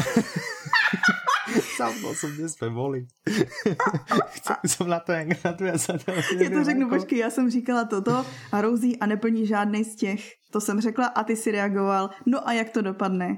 [1.76, 3.06] Samo som dnes sme boli.
[4.38, 6.04] Chcel som na to jak nadviazať.
[6.38, 10.20] Já to řeknu, počkej, já jsem říkala toto a Rouzí a neplní žádný z těch.
[10.52, 12.10] To jsem řekla a ty si reagoval.
[12.26, 13.36] No a jak to dopadne?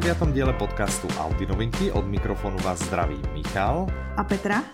[0.00, 0.32] 109.
[0.32, 1.92] diele podcastu Audi novinky.
[1.92, 3.84] Od mikrofonu vás zdraví Michal.
[4.16, 4.64] A Petra.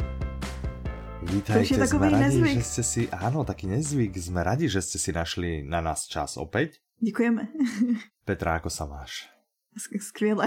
[1.22, 2.62] Vítajte, je sme radi, nezvyk.
[2.62, 6.38] že ste si, áno, taký nezvyk, sme radi, že ste si našli na nás čas
[6.38, 6.78] opäť.
[7.02, 7.50] Děkujeme.
[8.22, 9.26] Petra, ako sa máš?
[9.74, 10.46] Skvěle.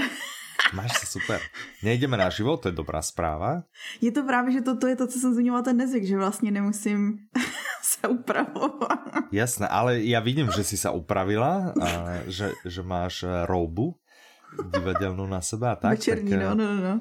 [0.71, 1.43] Máš se super.
[1.83, 3.67] Nejdeme na život, to je dobrá zpráva.
[3.99, 6.51] Je to právě, že to, to je to, co jsem zmiňovala, ten nezvyk, že vlastně
[6.51, 7.17] nemusím
[7.83, 9.27] se upravovat.
[9.31, 11.87] Jasné, ale já vidím, že si se upravila, a
[12.27, 13.98] že, že máš roubu
[14.57, 15.91] divadelnou na sebe a tak.
[15.99, 16.81] Večerní, tak, no, no, no.
[16.81, 16.95] no.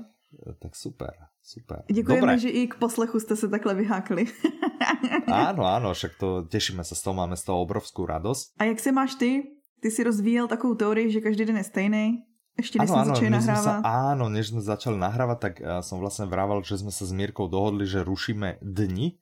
[0.58, 1.12] Tak super.
[1.42, 1.82] Super.
[1.92, 2.38] Děkujeme, Dobre.
[2.38, 4.26] že i k poslechu jste se takhle vyhákli.
[5.32, 8.52] áno, áno, však to těšíme se z toho, máme z toho obrovskou radost.
[8.58, 9.42] A jak se máš ty?
[9.80, 12.04] Ty si rozvíjel takovou teorii, že každý den je stejný.
[12.58, 13.64] Ešte než ano, začali nahrávať.
[13.64, 17.14] Sa, áno, než sme začali nahrávať, tak ja som vlastne vrával, že sme sa s
[17.14, 19.14] Mírkou dohodli, že rušíme dni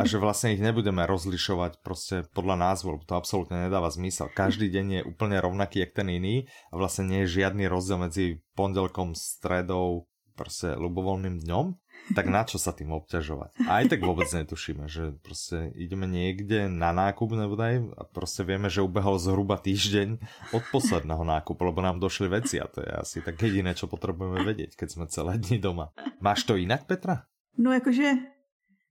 [0.00, 4.32] a že vlastne ich nebudeme rozlišovať proste podľa názvu, lebo to absolútne nedáva zmysel.
[4.32, 8.24] Každý deň je úplne rovnaký, jak ten iný a vlastne nie je žiadny rozdiel medzi
[8.58, 11.66] pondelkom, stredou, proste ľubovoľným dňom
[12.12, 13.64] tak na čo sa tým obťažovať?
[13.64, 18.84] Aj tak vôbec netušíme, že proste ideme niekde na nákup nebodaj a proste vieme, že
[18.84, 20.20] ubehol zhruba týždeň
[20.52, 24.44] od posledného nákupu, lebo nám došli veci a to je asi tak jediné, čo potrebujeme
[24.44, 25.96] vedieť, keď sme celé dni doma.
[26.20, 27.24] Máš to inak, Petra?
[27.56, 28.33] No jakože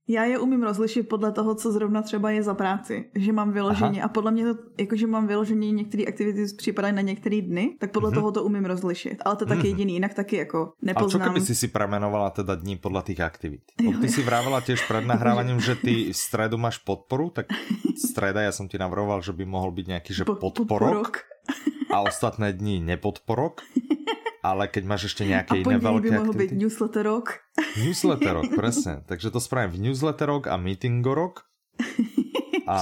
[0.07, 3.09] já je umím rozlišit podle toho, co zrovna třeba je za práci.
[3.15, 4.05] Že mám vyloženě Aha.
[4.05, 8.09] a podle mě to, jakože mám vyloženě některé aktivity připadají na některé dny, tak podle
[8.09, 8.13] mm-hmm.
[8.13, 9.17] toho to umím rozlišit.
[9.25, 9.65] Ale to je taky mm-hmm.
[9.65, 11.21] jediný, jinak taky jako nepoznám.
[11.21, 13.61] A čo keby si si premenovala teda dní podle těch aktivit?
[13.81, 17.45] Jo, ty si vravela těž před nahrávaním, že ty v středu máš podporu, tak
[18.09, 20.53] streda, já jsem ti navrhoval, že by mohl být nějaký, že podporok.
[20.53, 21.17] podporok.
[21.91, 23.61] A ostatné dní nepodporok.
[24.43, 27.25] ale keď máš ešte nejaké iné veľké by mohl byť newsletterok.
[27.87, 29.01] Newsletterok, presne.
[29.07, 31.47] Takže to spravím v newsletterok a meetingorok.
[32.63, 32.79] A,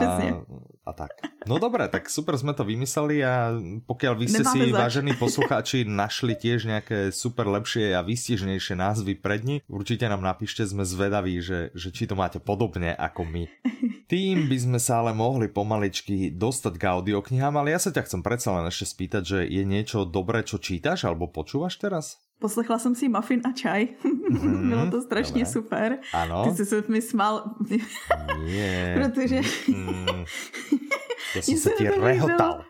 [0.86, 1.10] a tak.
[1.50, 3.58] No dobré, tak super sme to vymysleli a
[3.90, 4.78] pokiaľ vy ste Nemáme si, zač.
[4.78, 10.62] vážení poslucháči, našli tiež nejaké super lepšie a výstižnejšie názvy pred ní, určite nám napíšte,
[10.70, 13.50] sme zvedaví, že, že či to máte podobne ako my.
[14.12, 18.20] Tým by sme sa ale mohli pomaličky dostať k audioknihám, ale ja sa ťa chcem
[18.20, 22.20] predsa len ešte spýtať, že je niečo dobré, čo čítaš alebo počúvaš teraz?
[22.42, 23.88] Poslechla jsem si muffin a čaj.
[24.04, 25.52] Mm, Bylo to strašně dobré.
[25.52, 26.00] super.
[26.14, 26.44] Ano.
[26.46, 27.44] Ty jsi se mi smál.
[28.94, 29.42] Protože...
[29.68, 30.06] Mm.
[31.36, 32.66] Já jsem se ti rehotal.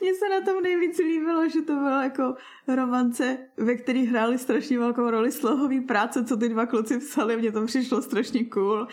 [0.00, 2.34] Mně se na tom nejvíc líbilo, že to bylo jako
[2.68, 7.36] romance, ve který hráli strašně velkou roli slohový práce, co ty dva kluci psali.
[7.36, 8.88] Mně to přišlo strašně cool.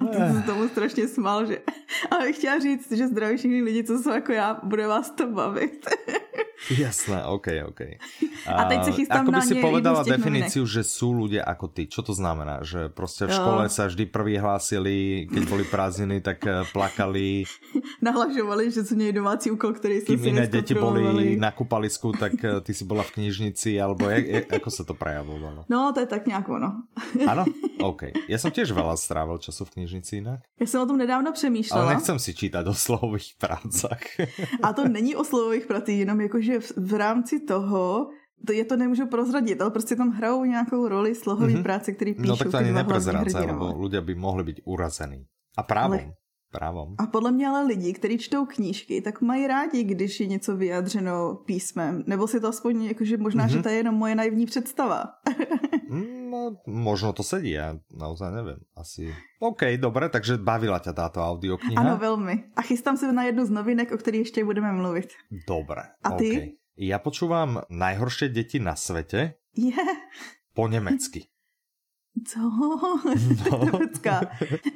[0.00, 1.58] A ty se tomu strašně smál, že...
[2.10, 5.86] Ale chtěla říct, že zdraví všichni lidi, co jsou jako já, bude vás to bavit.
[6.70, 7.80] Jasné, OK, OK.
[8.46, 11.84] A, a teď se chystám ako by si povedala definíciu, že sú ľudia ako ty.
[11.84, 12.64] Čo to znamená?
[12.64, 17.44] Že proste v škole sa vždy prví hlásili, keď boli prázdniny, tak eh, plakali.
[18.00, 22.64] Nahlažovali, že sú nej domácí úkol, ktorý si iné deti boli na kúpalisku, tak eh,
[22.64, 25.68] ty si bola v knižnici, alebo je, je, ako sa to prejavovalo?
[25.68, 26.88] No, to je tak nejak ono.
[27.28, 27.44] Áno?
[27.84, 28.24] OK.
[28.24, 29.83] Ja som tiež veľa strávil času v knižnici
[30.18, 30.40] inak.
[30.60, 31.84] Ja som o tom nedávno přemýšlela.
[31.84, 34.00] Ale nechcem si čítať o slovových prácach.
[34.62, 38.08] A to není o slovových pracích, jenom jakože v, v rámci toho,
[38.46, 41.62] to, je to nemůžu prozradit, ale prostě tam hrajou nějakou roli slohový mm-hmm.
[41.62, 42.28] práce, který píšou.
[42.28, 45.24] No tak to ani neprezradce, lebo ľudia by mohli byť urazení.
[45.56, 46.00] A právom.
[46.00, 46.23] Ale,
[46.54, 46.94] právom.
[46.98, 51.34] A podle mě ale lidi, kteří čtou knížky, tak mají rádi, když je něco vyjadřeno
[51.34, 52.06] písmem.
[52.06, 53.58] Nebo si to aspoň, jakože možná, mm-hmm.
[53.58, 55.04] že to je jenom moje naivní představa.
[55.84, 58.56] Mm, no, možno to sedí, já naozaj nevím.
[58.76, 59.14] Asi...
[59.40, 61.76] OK, dobré, takže bavila ťa táto audiokniha?
[61.76, 62.48] Ano, velmi.
[62.56, 65.12] A chystám se na jednu z novinek, o které ještě budeme mluvit.
[65.48, 65.82] Dobré.
[66.02, 66.30] A ty?
[66.32, 66.48] Okay.
[66.74, 69.38] Ja počúvam najhoršie deti na svete.
[69.54, 69.94] Yeah.
[70.58, 71.30] Po nemecky.
[72.22, 72.40] Co?
[73.64, 73.80] No.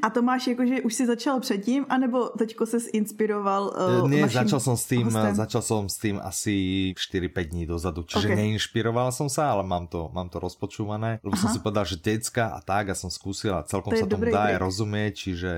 [0.03, 4.29] A to máš jako, že už si začal předtím, anebo teďko se inspiroval uh, Nie,
[4.29, 5.35] začal som s tým, hostem?
[5.35, 6.57] začal som s tým asi
[6.97, 8.37] 4-5 dní dozadu, čiže okay.
[8.37, 11.43] neinšpiroval som sa, ale mám to, mám to rozpočúvané, lebo Aha.
[11.43, 14.33] som si povedal, že decka a tak a som skúsil a celkom to sa tomu
[14.33, 15.53] dá aj rozumieť, čiže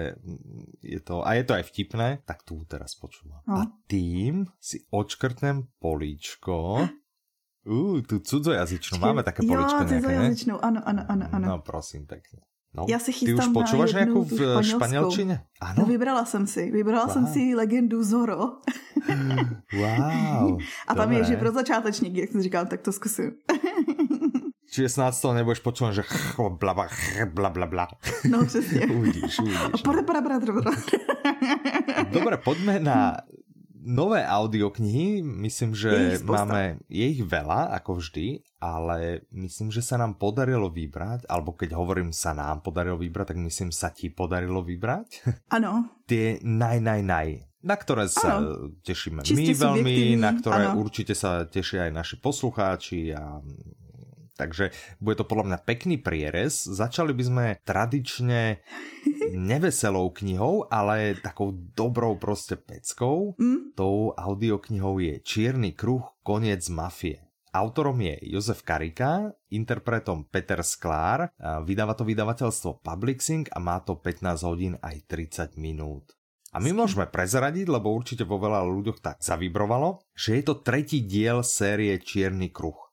[0.83, 3.41] je to, a je to aj vtipné, tak tu teraz počúvam.
[3.47, 3.63] No.
[3.63, 6.85] A tým si odškrtnem políčko
[7.61, 11.45] Uh, tu cudzojazyčnú, máme také poličko nejaké, cudzojazyčnú, áno, áno, áno, áno.
[11.45, 12.41] No prosím, pekne.
[12.75, 14.77] No, Já si chystám Ty už počúvaš nějakou v španělskou.
[14.77, 15.41] španělčině?
[15.61, 15.75] Ano.
[15.79, 16.71] No, vybrala jsem si.
[16.71, 17.13] Vybrala wow.
[17.13, 18.39] jsem si legendu Zoro.
[19.75, 20.59] wow.
[20.89, 21.19] A tam Dobre.
[21.19, 23.31] je, že pro začátečníky, jak jsem říkal, tak to zkusím.
[24.71, 26.05] Čiže snad z toho nebudeš počúvať, že
[26.39, 26.87] bla bla
[27.35, 27.87] bla bla bla.
[28.31, 28.87] No přesně.
[28.87, 29.83] uvidíš, uvidíš.
[32.11, 33.19] Dobre, poďme na
[33.81, 39.97] nové audioknihy, myslím, že je máme, je ich veľa, ako vždy, ale myslím, že sa
[39.97, 44.61] nám podarilo vybrať, alebo keď hovorím sa nám podarilo vybrať, tak myslím sa ti podarilo
[44.61, 45.09] vybrať.
[45.57, 46.05] Ano.
[46.07, 47.29] Tie naj, naj, naj,
[47.61, 48.73] na ktoré sa ano.
[48.81, 50.81] tešíme Čistě my veľmi, na ktoré ano.
[50.81, 53.41] určite sa tešia aj naši poslucháči a
[54.41, 54.73] Takže
[55.05, 56.65] bude to podľa mňa pekný prierez.
[56.65, 58.65] Začali by sme tradične
[59.53, 63.37] neveselou knihou, ale takou dobrou proste peckou.
[63.37, 63.77] Mm?
[63.77, 67.21] Tou audioknihou je Čierny kruh, koniec mafie.
[67.51, 71.35] Autorom je Jozef Karika, interpretom Peter Sklár,
[71.67, 76.15] vydáva to vydavateľstvo Publixing a má to 15 hodín aj 30 minút.
[76.51, 81.03] A my môžeme prezradiť, lebo určite vo veľa ľuďoch tak zavibrovalo, že je to tretí
[81.03, 82.90] diel série Čierny kruh.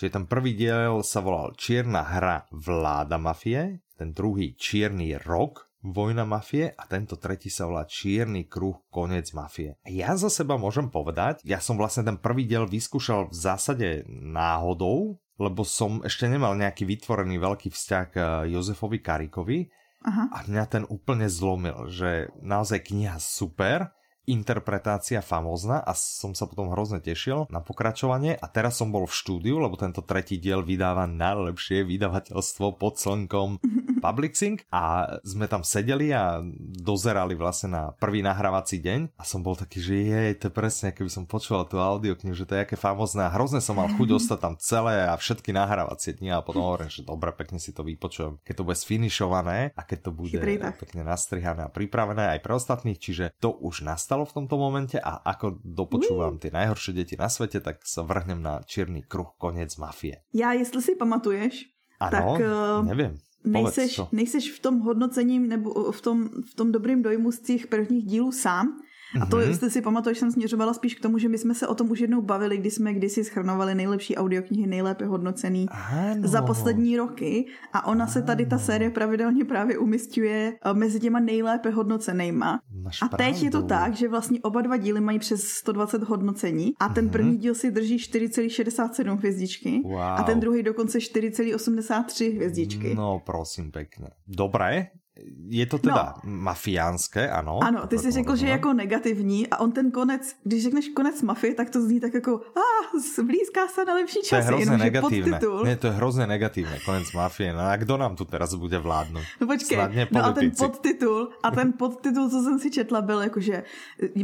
[0.00, 6.24] Čiže ten prvý diel sa volal Čierna hra vláda mafie, ten druhý Čierny rok Vojna
[6.24, 9.76] mafie a tento tretí sa volá Čierny kruh Konec mafie.
[9.84, 15.20] Ja za seba môžem povedať, ja som vlastne ten prvý diel vyskúšal v zásade náhodou,
[15.36, 18.16] lebo som ešte nemal nejaký vytvorený veľký vzťah k
[18.56, 19.68] Jozefovi Karikovi
[20.08, 20.32] Aha.
[20.32, 23.92] a mňa ten úplne zlomil, že naozaj kniha super,
[24.28, 28.36] interpretácia famózna a som sa potom hrozne tešil na pokračovanie.
[28.36, 33.60] A teraz som bol v štúdiu, lebo tento tretí diel vydáva najlepšie vydavateľstvo pod slnkom
[34.04, 36.40] Publixing a sme tam sedeli a
[36.80, 39.20] dozerali vlastne na prvý nahrávací deň.
[39.20, 42.56] A som bol taký, že je, to presne, keby som počúval tú audioknihu, že to
[42.56, 43.28] je aké famózne.
[43.28, 46.32] A hrozne som mal chuť ostať tam celé a všetky nahrávacie dni.
[46.32, 49.98] A potom hovorím, že dobre, pekne si to vypočujem, keď to bude sfinišované a keď
[50.08, 50.40] to bude
[50.80, 55.20] pekne nastrihané a pripravené aj pre ostatných, čiže to už nastalo v tomto momente a
[55.24, 60.22] ako dopočúvam tie najhoršie deti na svete, tak sa vrhnem na čierny kruh koniec mafie.
[60.34, 61.64] Já, jestli si pamatuješ,
[62.00, 62.26] ano, tak...
[62.40, 62.86] Uh...
[62.86, 67.66] nevím nejseš, nejseš v tom hodnocením nebo v tom, v tom dobrým dojmu z těch
[67.66, 68.80] prvních dílů sám,
[69.20, 69.48] a to, mm-hmm.
[69.48, 72.00] jestli si pamatuješ, jsem směřovala spíš k tomu, že my jsme se o tom už
[72.00, 76.28] jednou bavili, když jsme kdysi schrnovali nejlepší audioknihy, nejlépe hodnocený ano.
[76.28, 77.46] za poslední roky.
[77.72, 78.12] A ona ano.
[78.12, 82.60] se tady, ta série pravidelně právě umistuje eh, mezi těma nejlépe hodnocenýma.
[82.82, 83.44] Máš a teď pravdu.
[83.44, 87.10] je to tak, že vlastně oba dva díly mají přes 120 hodnocení a ten mm-hmm.
[87.10, 90.00] první díl si drží 4,67 hvězdičky wow.
[90.00, 92.94] a ten druhý dokonce 4,83 hvězdičky.
[92.94, 94.10] No prosím pekne.
[94.28, 94.86] Dobré,
[95.48, 96.30] je to teda no.
[96.30, 97.58] mafiánské, ano.
[97.62, 101.22] Ano, ty jsi řekl, že je jako negativní a on ten konec, když řekneš konec
[101.22, 104.30] mafie, tak to zní tak jako ah, blízká se na lepší časy.
[104.30, 105.30] To je hrozně negativné.
[105.30, 105.64] Podtitul...
[105.64, 107.52] Ne, to je hrozně negativné, konec mafie.
[107.52, 109.24] No a kdo nám tu teraz bude vládnout?
[109.40, 109.78] No počkej,
[110.10, 113.62] no a ten podtitul, a ten podtitul, co jsem si četla, byl jako, že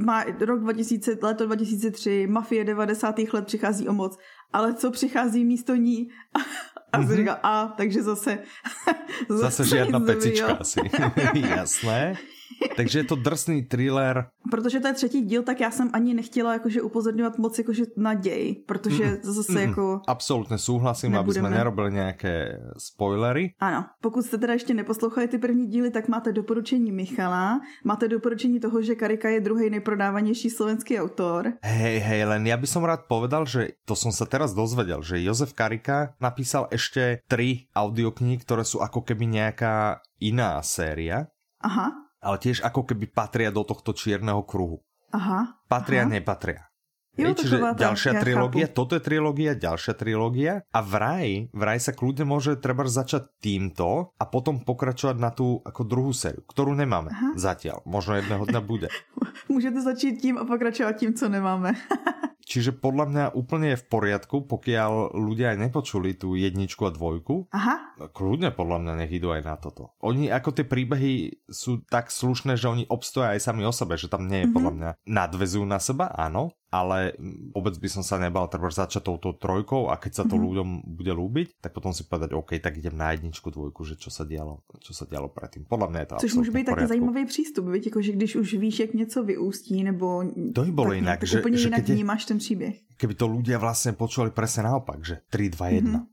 [0.01, 3.19] má rok 2000, leto 2003, mafie 90.
[3.33, 4.19] let přichází o moc,
[4.53, 6.09] ale co přichází místo ní?
[6.93, 7.17] A mm-hmm.
[7.17, 8.39] říkal, a takže zase...
[9.29, 10.81] zase, zase žiadna pecička asi.
[11.35, 12.15] Jasné.
[12.77, 14.27] Takže je to drsný thriller.
[14.51, 18.15] Protože to je třetí díl, tak já jsem ani nechtěla jakože upozorňovat moc jakože na
[18.15, 20.01] děj, protože mm, zase mm, jako...
[20.07, 21.41] Absolutně souhlasím, nebudeme.
[21.41, 23.55] aby jsme nerobili nějaké spoilery.
[23.61, 28.61] Ano, pokud jste teda ještě neposlouchali ty první díly, tak máte doporučení Michala, máte doporučení
[28.61, 31.53] toho, že Karika je druhý nejprodávanější slovenský autor.
[31.63, 35.23] Hej, hej, len ja by som rád povedal, že to som sa teraz dozvedel, že
[35.23, 41.29] Jozef Karika napísal ešte tri audioknihy, ktoré sú ako keby nejaká iná séria.
[41.61, 44.83] Aha ale tiež ako keby patria do tohto čierneho kruhu.
[45.13, 45.61] Aha.
[45.69, 46.13] Patria, aha.
[46.13, 46.67] nepatria.
[47.17, 48.77] Jo, čiže ďalšia ja trilógia, chápu.
[48.77, 54.25] toto je trilógia, ďalšia trilógia a vraj, vraj sa kľudne môže treba začať týmto a
[54.29, 57.33] potom pokračovať na tú ako druhú sériu, ktorú nemáme Aha.
[57.33, 57.81] zatiaľ.
[57.89, 58.93] Možno jedného dňa bude.
[59.49, 61.73] Můžete začít tím a pokračovat tím, co nemáme.
[62.47, 67.51] Čiže podľa mňa úplne je v poriadku, pokiaľ ľudia aj nepočuli tú jedničku a dvojku.
[67.51, 67.99] Aha.
[68.15, 69.91] Kľudne podľa mňa nech idú aj na toto.
[69.99, 74.07] Oni ako tie príbehy sú tak slušné, že oni obstoja aj sami o sebe, že
[74.07, 74.57] tam nie je mm -hmm.
[74.57, 77.15] podľa mňa nadvezujú na seba, áno, ale
[77.55, 80.47] vôbec by som sa nebal treba začať touto trojkou a keď sa to mm-hmm.
[80.51, 84.11] ľuďom bude ľúbiť, tak potom si povedať, OK, tak idem na jedničku, dvojku, že čo
[84.11, 85.65] sa dialo, čo sa dialo predtým.
[85.65, 87.87] Podľa mňa je to Což může být taky zajímavý přístup, viď?
[87.87, 90.25] Jako, že když už víš, jak něco vyústí, nebo
[90.55, 92.77] to by bolo inak, tak že, že jinak keď vnímáš ten příběh.
[92.97, 95.89] Keby to ľudia vlastne počúvali presne naopak, že 3, 2, 1.
[95.89, 96.05] Mm-hmm.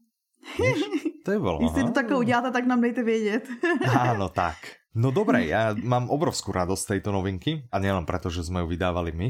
[0.59, 0.79] Víš?
[1.23, 1.59] To je bolo.
[1.63, 3.47] Jestli to takhle uděláte, tak nám dejte vědět.
[3.91, 4.55] Áno, tak.
[4.93, 9.09] No dobré, ja mám obrovskú radosť tejto novinky a nielen preto, že sme ju vydávali
[9.09, 9.27] my,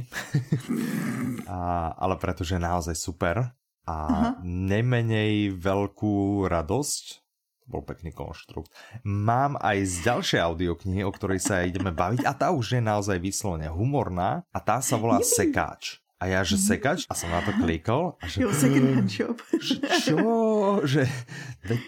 [1.47, 3.47] a, ale preto, že je naozaj super
[3.87, 4.29] a Aha.
[4.43, 7.23] nemenej veľkú radosť,
[7.63, 8.75] bol pekný konštrukt,
[9.07, 13.23] mám aj z ďalšej audioknihy, o ktorej sa ideme baviť a tá už je naozaj
[13.23, 16.02] vyslovene humorná a tá sa volá Sekáč.
[16.23, 18.13] A já, že sekač, a jsem na to klikol.
[18.21, 19.41] A že, jo, second hand shop.
[20.03, 20.17] Čo?
[20.87, 21.03] Že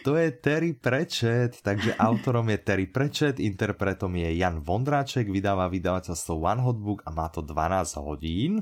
[0.03, 6.35] to je Terry Pratchett, takže autorom je Terry Pratchett, interpretom je Jan Vondráček, vydáva vydavateľstvo
[6.35, 8.59] One Hot Book a má to 12 hodín.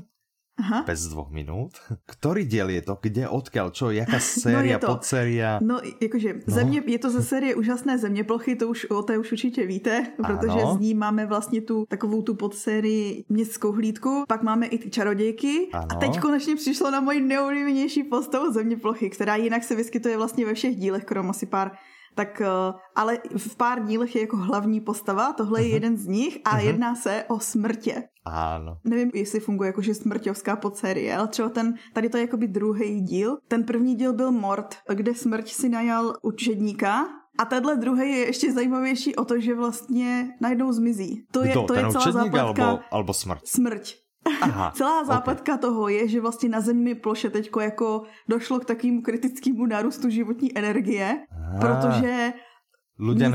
[0.54, 0.86] Aha.
[0.86, 1.74] bez dvoch minút.
[2.12, 2.94] Ktorý diel je to?
[3.02, 5.58] Kde, odkiaľ, čo, jaká séria, no podséria?
[5.58, 6.54] No, jakože, no.
[6.54, 10.60] země, je to ze série Úžasné zeměplochy, to už o té už určitě víte, protože
[10.62, 10.74] ano.
[10.76, 15.68] z ní máme vlastně tu takovou tu podsérii Městskou hlídku, pak máme i ty čarodějky
[15.72, 15.86] ano.
[15.90, 20.54] a teď konečně přišlo na moji nejoblíbenější postavu zeměplochy, která jinak se vyskytuje vlastně ve
[20.54, 21.70] všech dílech, krom asi pár
[22.14, 25.74] tak eh, ale v pár dílech je jako hlavní postava, tohle je uh-huh.
[25.74, 26.66] jeden z nich a uh-huh.
[26.66, 28.02] jedná se o smrtě.
[28.24, 28.78] Ano.
[28.84, 33.36] Nevím, jestli funguje jakože smrťovská podsérie, ale třeba ten, tady to je jakoby druhý díl.
[33.48, 37.06] Ten první díl byl Mort, kde smrť si najal učedníka
[37.38, 41.26] a tenhle druhý je ještě zajímavější o to, že vlastně najednou zmizí.
[41.32, 42.66] To je, Kdo, to je celá zápletka.
[42.66, 43.40] Alebo, alebo smrť?
[43.44, 44.03] Smrť.
[44.40, 45.60] Aha, Celá západka okay.
[45.60, 50.58] toho je, že vlastně na zemi ploše teďko jako došlo k takovému kritickému nárůstu životní
[50.58, 51.58] energie, Aha.
[51.60, 52.32] protože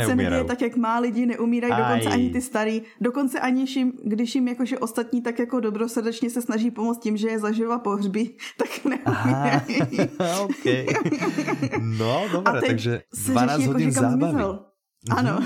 [0.05, 1.84] se neděje tak, jak má lidi, neumírají Aj.
[1.84, 2.81] dokonce ani ty starý.
[3.01, 7.27] Dokonce ani jim, když jim jakože ostatní tak jako dobrosrdečně se snaží pomoct tím, že
[7.27, 10.10] je zaživa pohřbí, tak neumírají.
[10.43, 10.86] okay.
[11.81, 14.31] No, dobré, takže 12 jako, hodin zábavy.
[14.31, 14.68] Zmizel.
[15.10, 15.39] Ano.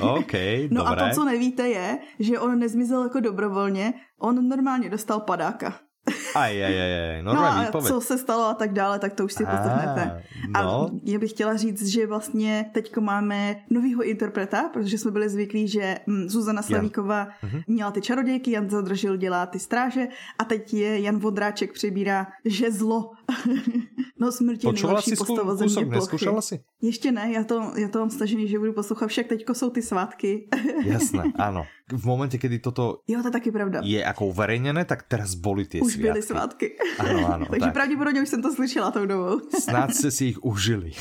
[0.00, 0.32] OK,
[0.70, 1.02] No dobré.
[1.02, 5.74] a to, co nevíte, je, že on nezmizel jako dobrovolně, on normálně dostal padáka.
[6.34, 7.22] Aj, aj, aj, aj.
[7.26, 7.88] No a výpověď.
[7.88, 10.24] co se stalo a tak dále, tak to už si poslechnete.
[10.48, 10.60] No.
[10.60, 15.68] A já bych chtěla říct, že vlastně teďko máme novýho interpreta, protože jsme byli zvyklí,
[15.68, 17.62] že hm, Zuzana Slavíková uh-huh.
[17.66, 23.12] měla ty čarodějky, Jan Zadržil dělá ty stráže a teď je Jan Vodráček přebírá žezlo.
[24.20, 26.26] no smrti nejlepší postava země plochy.
[26.40, 26.60] si?
[26.82, 29.82] Ještě ne, já to, já to mám stažený, že budu poslouchat, však teďko jsou ty
[29.82, 30.48] svátky.
[30.84, 31.66] Jasné, ano.
[31.92, 33.80] V momente, kdy toto jo, to je taky pravda.
[33.84, 36.78] je jako uverejnené, tak teraz boli ty Už byly svátky.
[36.98, 37.46] Ano, ano.
[37.50, 37.74] Takže tak.
[37.74, 39.40] pravděpodobně už jsem to slyšela tou dobou.
[39.60, 40.92] Snad ste si ich užili.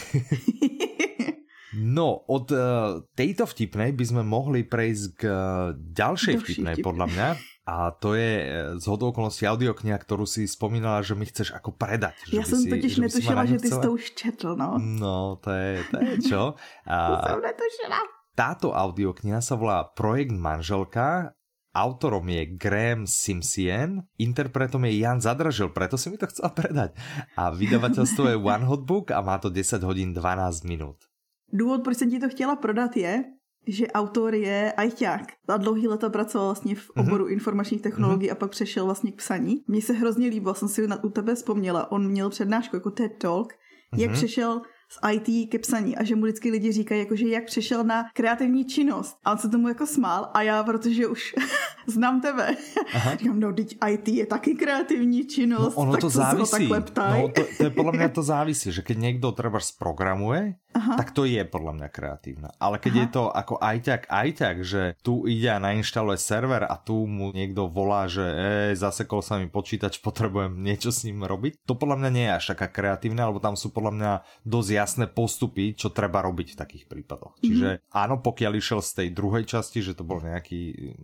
[1.79, 5.35] No, od uh, tejto vtipnej by sme mohli prejsť k uh,
[5.73, 7.27] ďalšej vtipnej, vtipnej, podľa mňa.
[7.69, 8.49] A to je eh,
[8.81, 12.17] z hodou okolností audiokniha, ktorú si spomínala, že mi chceš ako predať.
[12.33, 14.81] Já jsem si, totiž netušila, že ty jsi to už četl, no.
[14.81, 16.43] No, to je, to je čo.
[16.89, 17.99] A, to jsem netušila.
[18.33, 21.37] Táto audiokniha sa volá Projekt manželka
[21.69, 26.97] Autorom je Graham Simpson, interpretom je Jan Zadražil, preto si mi to chcela predať.
[27.37, 31.08] A vydavateľstvo je One Hot Book a má to 10 hodin 12 minut.
[31.53, 33.23] Důvod, proč jsem ti to chtěla prodat je,
[33.67, 37.07] že autor je ajťák a dlouhý leta pracoval vlastně v mhm.
[37.07, 37.31] oboru mm-hmm.
[37.33, 38.33] informačních technologií mm-hmm.
[38.33, 39.63] a pak přešel vlastně k psaní.
[39.67, 43.53] Mně se hrozně líbilo, jsem si u tebe vzpomněla, on měl přednášku jako TED Talk,
[43.97, 44.13] jak mm-hmm.
[44.13, 48.05] přešel z IT ke psaní a že mu vždycky lidi říkají, jakože jak přešel na
[48.13, 49.17] kreativní činnost.
[49.25, 51.35] A on se tomu jako smál a já, protože už
[51.87, 52.55] znám tebe,
[52.95, 53.15] Aha.
[53.15, 56.69] říkám, no, teď IT je taky kreativní činnost, no, ono tak to závisí.
[56.97, 61.01] No, to, to je podle mě to závisí, že keď někdo třeba zprogramuje, Aha.
[61.01, 62.49] tak to je podľa mňa kreatívna.
[62.61, 63.01] Ale keď Aha.
[63.01, 67.65] je to ako ajťak, ajťak, že tu ide a nainštaluje server a tu mu niekto
[67.65, 72.09] volá, že e, zasekol sa mi počítač, potrebujem niečo s ním robiť, to podľa mňa
[72.13, 74.11] nie je až taká kreatívna, lebo tam sú podľa mňa
[74.45, 77.35] dosť jasné postupy, čo treba robiť v takých prípadoch.
[77.37, 77.45] Mm-hmm.
[77.45, 80.95] Čiže áno, pokiaľ išiel z tej druhej časti, že to bol nejaký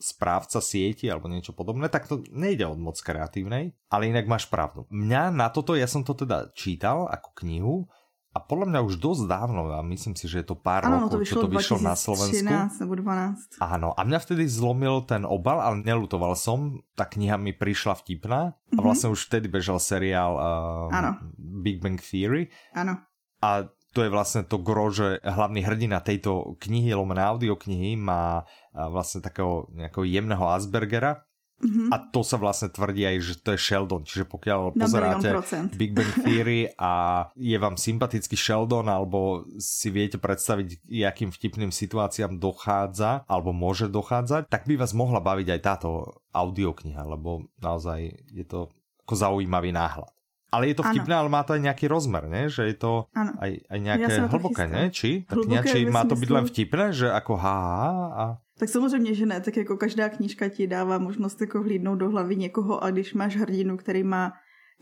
[0.00, 4.88] správca sieti alebo niečo podobné, tak to nejde od moc kreatívnej, ale inak máš pravdu.
[4.88, 7.76] Mňa na toto, ja som to teda čítal ako knihu
[8.30, 11.26] a podľa mňa už dosť dávno, a myslím si, že je to pár ano, rokov,
[11.26, 12.46] to čo to vyšlo na Slovensku.
[12.78, 13.58] nebo 12.
[13.58, 16.78] Áno, a mňa vtedy zlomil ten obal, ale nelutoval som.
[16.94, 18.78] Tá kniha mi prišla vtipná mm-hmm.
[18.78, 18.84] a mhm.
[18.86, 22.54] vlastne už vtedy bežal seriál um, Big Bang Theory.
[22.70, 23.02] Áno.
[23.40, 29.18] A to je vlastne to gro, že hlavný hrdina tejto knihy, lomené audioknihy, má vlastne
[29.18, 31.26] takého nejakého jemného Aspergera,
[31.60, 31.92] Mm-hmm.
[31.92, 34.00] A to sa vlastne tvrdí aj, že to je Sheldon.
[34.00, 35.28] Čiže pokiaľ pozeráte
[35.76, 42.40] Big Bang Theory a je vám sympatický Sheldon alebo si viete predstaviť, jakým vtipným situáciám
[42.40, 45.88] dochádza alebo môže dochádzať, tak by vás mohla baviť aj táto
[46.32, 48.72] audiokniha, lebo naozaj je to
[49.04, 50.08] ako zaujímavý náhľad.
[50.50, 51.20] Ale je to vtipné, ano.
[51.26, 52.50] ale má to aj nejaký rozmer, ne?
[52.50, 54.90] Že je to aj, aj nejaké ja hlboké, ne?
[54.90, 55.24] Či?
[55.30, 58.24] Tak či má to byť len vtipné, že ako ha, ha a...
[58.60, 62.36] Tak samozřejmě, že ne, tak jako každá knížka ti dává možnost jako hlídnout do hlavy
[62.36, 64.32] někoho a když máš hrdinu, který má,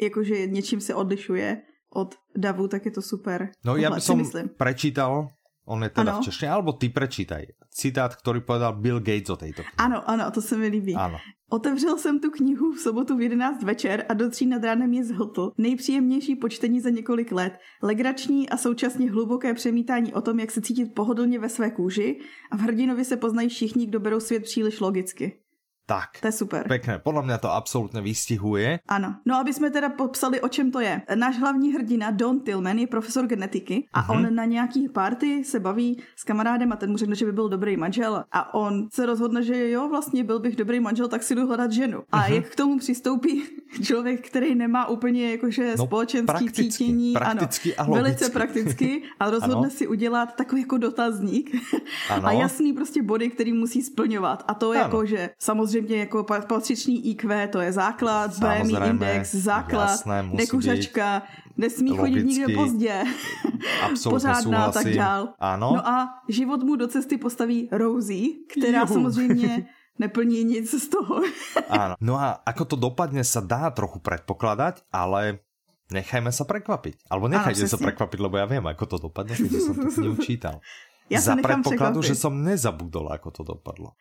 [0.00, 1.62] jakože něčím se odlišuje
[1.94, 3.48] od davu, tak je to super.
[3.64, 5.28] No Tohle, já bych som prečítal,
[5.68, 6.20] on je teda ano.
[6.20, 7.46] v češtině, alebo ty prečítaj.
[7.70, 9.72] Citát, který povedal Bill Gates o této knihe.
[9.78, 10.94] Ano, ano, to se mi líbí.
[10.94, 11.18] Ano.
[11.50, 15.04] Otevřel jsem tu knihu v sobotu v 11 večer a do tří nad ránem je
[15.04, 15.52] zhltl.
[15.58, 17.52] Nejpříjemnější počtení za několik let.
[17.82, 22.20] Legrační a současně hluboké přemítání o tom, jak se cítit pohodlně ve své kůži
[22.50, 25.40] a v hrdinovi se poznají všichni, kdo berou svět příliš logicky.
[25.88, 26.20] Tak.
[26.20, 26.68] To je super.
[26.68, 28.80] Pekné, podle mě to absolutně vystihuje.
[28.88, 29.14] Ano.
[29.26, 31.02] No, aby jsme teda popsali, o čem to je.
[31.14, 34.16] Náš hlavní hrdina Don Tillman je profesor genetiky a uh-huh.
[34.16, 37.48] on na nějaký party se baví s kamarádem a ten mu řekne, že by byl
[37.48, 41.34] dobrý manžel a on se rozhodne, že jo, vlastně byl bych dobrý manžel, tak si
[41.34, 42.02] jdu hledat ženu.
[42.12, 42.32] A uh-huh.
[42.32, 43.42] jak k tomu přistoupí
[43.82, 49.30] člověk, který nemá úplně jakože no, společenský prakticky, cítění, prakticky ano, a velice prakticky a
[49.30, 49.70] rozhodne ano.
[49.70, 51.56] si udělat takový jako dotazník
[52.10, 52.26] ano.
[52.26, 54.44] a jasný prostě body, který musí splňovat.
[54.48, 59.90] A to je jako, že samozřejmě jako patřičný IQ, to je základ, BMI index, základ,
[59.90, 61.22] jasné, nekuřačka,
[61.56, 63.04] nesmí logicky, chodit nikde pozdě,
[64.10, 65.28] pořádná a tak dál.
[65.38, 65.72] Ano.
[65.74, 68.94] No a život mu do cesty postaví Rosie, která Juhu.
[68.94, 69.66] samozřejmě
[69.98, 71.20] neplní nic z toho.
[71.68, 71.98] Áno.
[72.00, 75.42] No a ako to dopadne sa dá trochu predpokladať, ale
[75.90, 77.10] nechajme sa prekvapiť.
[77.10, 80.62] Alebo nechajte sa prekvapiť, lebo ja viem, ako to dopadne, keď som to knihu čítal.
[81.08, 83.96] Ja Za predpokladu, že som nezabudol, ako to dopadlo.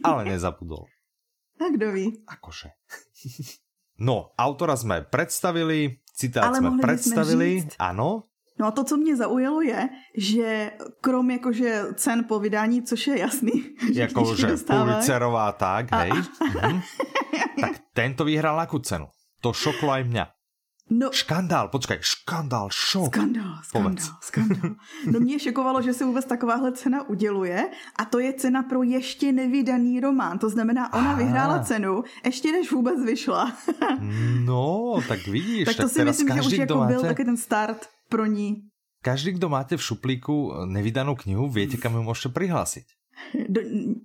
[0.00, 0.88] Ale nezabudol.
[1.60, 2.22] A kdo ví?
[2.28, 2.68] Akože.
[3.96, 7.64] No, autora sme predstavili, citát Ale sme predstavili.
[7.80, 13.06] Áno, No a to, co mě zaujalo, je, že krom jakože cen po vydání, což
[13.06, 13.52] je jasný.
[13.92, 16.10] Jakože Pulitzerová tak, hej.
[16.12, 16.68] A...
[16.76, 16.80] Mhm.
[17.60, 19.08] Tak tento vyhrál akú cenu?
[19.40, 20.24] To šoklo aj mňa.
[20.90, 23.06] No, škandál, počkej, škandál, šok.
[23.06, 24.70] Skandál, skandál, skandál.
[25.10, 29.32] No mě šokovalo, že se vůbec takováhle cena uděluje a to je cena pro ještě
[29.32, 30.38] nevydaný román.
[30.38, 31.14] To znamená, ona Aha.
[31.14, 33.56] vyhrála cenu, ještě než vůbec vyšla.
[34.44, 35.64] no, tak vidíš.
[35.64, 38.62] tak to tak si myslím, že už jako byl taky ten start pro ní.
[39.02, 42.84] Každý, kdo máte v šuplíku nevydanou knihu, víte, kam ju můžete přihlásit.
[43.48, 43.60] Do,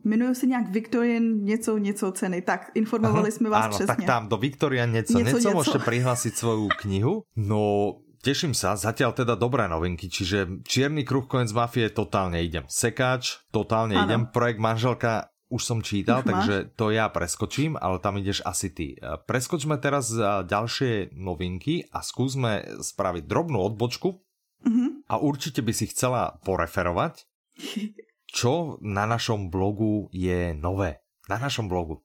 [0.05, 2.41] jmenují se nějak Victorian něco, něco ceny.
[2.41, 3.87] Tak, informovali Aha, jsme vás áno, přesně.
[3.87, 5.57] tak tam do Victorian něco, něco, něco, něco.
[5.57, 7.23] můžete přihlásit svou knihu.
[7.35, 12.69] No, Teším sa, zatiaľ teda dobré novinky, čiže Čierny kruh konec mafie totálne idem.
[12.69, 14.05] Sekáč, totálne ano.
[14.05, 14.21] idem.
[14.29, 16.69] Projekt manželka už som čítal, už takže máš?
[16.77, 18.93] to ja preskočím, ale tam ideš asi ty.
[19.01, 20.13] Preskočme teraz
[20.45, 24.21] ďalšie novinky a skúsme spraviť drobnú odbočku
[24.63, 24.89] uh-huh.
[25.09, 27.25] a určite by si chcela poreferovať,
[28.31, 31.03] čo na našom blogu je nové.
[31.29, 31.99] Na našom blogu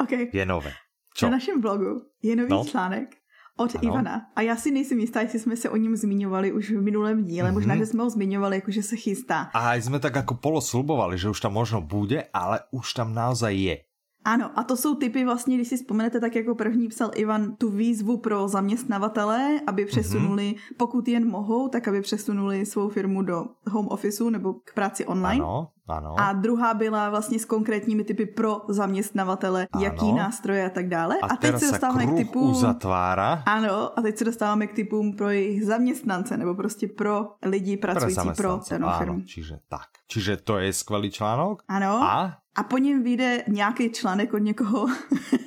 [0.00, 0.32] okay.
[0.32, 0.72] je nové.
[1.14, 1.28] Čo?
[1.28, 2.64] Na našem blogu je nový no?
[2.64, 3.20] článek
[3.56, 3.84] od ano.
[3.84, 4.16] Ivana.
[4.36, 7.50] A já si nejsem jistá, jestli jsme se o něm zmiňovali už v minulém díle.
[7.50, 7.54] Mm-hmm.
[7.54, 9.50] Možná, že jsme ho zmiňovali, jako že se chystá.
[9.54, 13.76] A jsme tak jako poloslubovali, že už tam možno bude, ale už tam naozaj je.
[14.24, 17.70] Ano, a to jsou typy vlastně, když si vzpomenete, tak jako první psal Ivan tu
[17.70, 20.76] výzvu pro zaměstnavatele, aby přesunuli, mm-hmm.
[20.76, 25.44] pokud jen mohou, tak aby přesunuli svou firmu do home officeu nebo k práci online.
[25.44, 26.14] Ano, ano.
[26.18, 29.84] A druhá byla vlastně s konkrétními typy pro zaměstnavatele, ano.
[29.84, 31.16] jaký nástroje a tak dále.
[31.22, 32.50] A, a teď se dostáváme k typům...
[32.50, 33.42] uzatvára.
[33.46, 38.20] Ano, a teď se dostáváme k typům pro jejich zaměstnance, nebo prostě pro lidi pracující
[38.20, 39.20] pro, pro danou firmu.
[39.20, 39.88] Čiže tak.
[40.08, 41.62] Čiže to je skvělý článok.
[41.68, 42.02] Ano.
[42.02, 44.86] A a po něm vyjde nějaký článek od někoho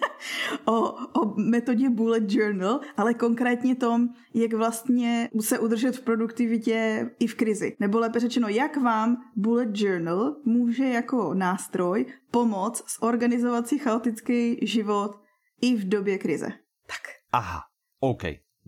[0.66, 7.28] o, o metodě Bullet Journal, ale konkrétně tom, jak vlastně se udržet v produktivitě i
[7.28, 7.76] v krizi.
[7.80, 15.22] Nebo lépe řečeno, jak vám Bullet Journal může jako nástroj pomoct zorganizovat si chaotický život
[15.62, 16.48] i v době krize.
[16.88, 17.02] Tak.
[17.32, 17.62] Aha,
[18.00, 18.22] OK.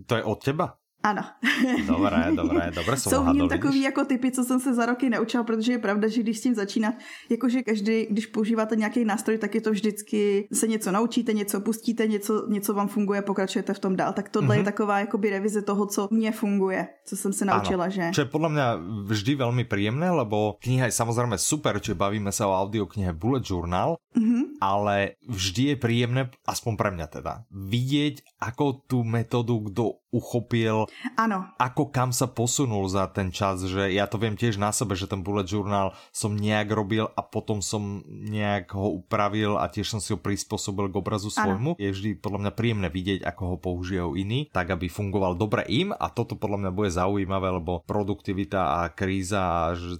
[0.05, 0.77] To je od teba?
[1.07, 1.23] Ano.
[1.87, 5.43] Dobré, dobré, dobré Jsou v něm takový jako typy, co jsem se za roky naučila,
[5.43, 6.93] protože je pravda, že když s tím začínat,
[7.29, 12.07] jakože každý, když používáte nějaký nástroj, tak je to vždycky, se něco naučíte, něco pustíte,
[12.07, 14.13] něco, něco vám funguje, pokračujete v tom dál.
[14.13, 14.51] Tak tohle mm-hmm.
[14.51, 14.65] je mhm.
[14.65, 17.93] taková jakoby revize toho, co mě funguje, co jsem se naučila, ano.
[17.93, 18.11] že...
[18.13, 18.63] Čo je podle mě
[19.03, 23.95] vždy velmi příjemné, lebo kniha je samozřejmě super, či bavíme se o audioknihe Bullet Journal,
[24.17, 24.43] mm-hmm.
[24.61, 31.49] ale vždy je příjemné, aspoň pre mňa teda, vidět, ako tu metodu kdo uchopil, ano.
[31.57, 35.09] ako kam sa posunul za ten čas, že ja to viem tiež na sebe, že
[35.09, 40.01] ten bullet journal som nejak robil a potom som nejak ho upravil a tiež som
[40.01, 41.77] si ho prispôsobil k obrazu svojmu.
[41.77, 41.81] Ano.
[41.81, 45.93] Je vždy podľa mňa príjemné vidieť, ako ho použijú iní, tak aby fungoval dobre im
[45.93, 49.99] a toto podľa mňa bude zaujímavé, lebo produktivita a kríza a že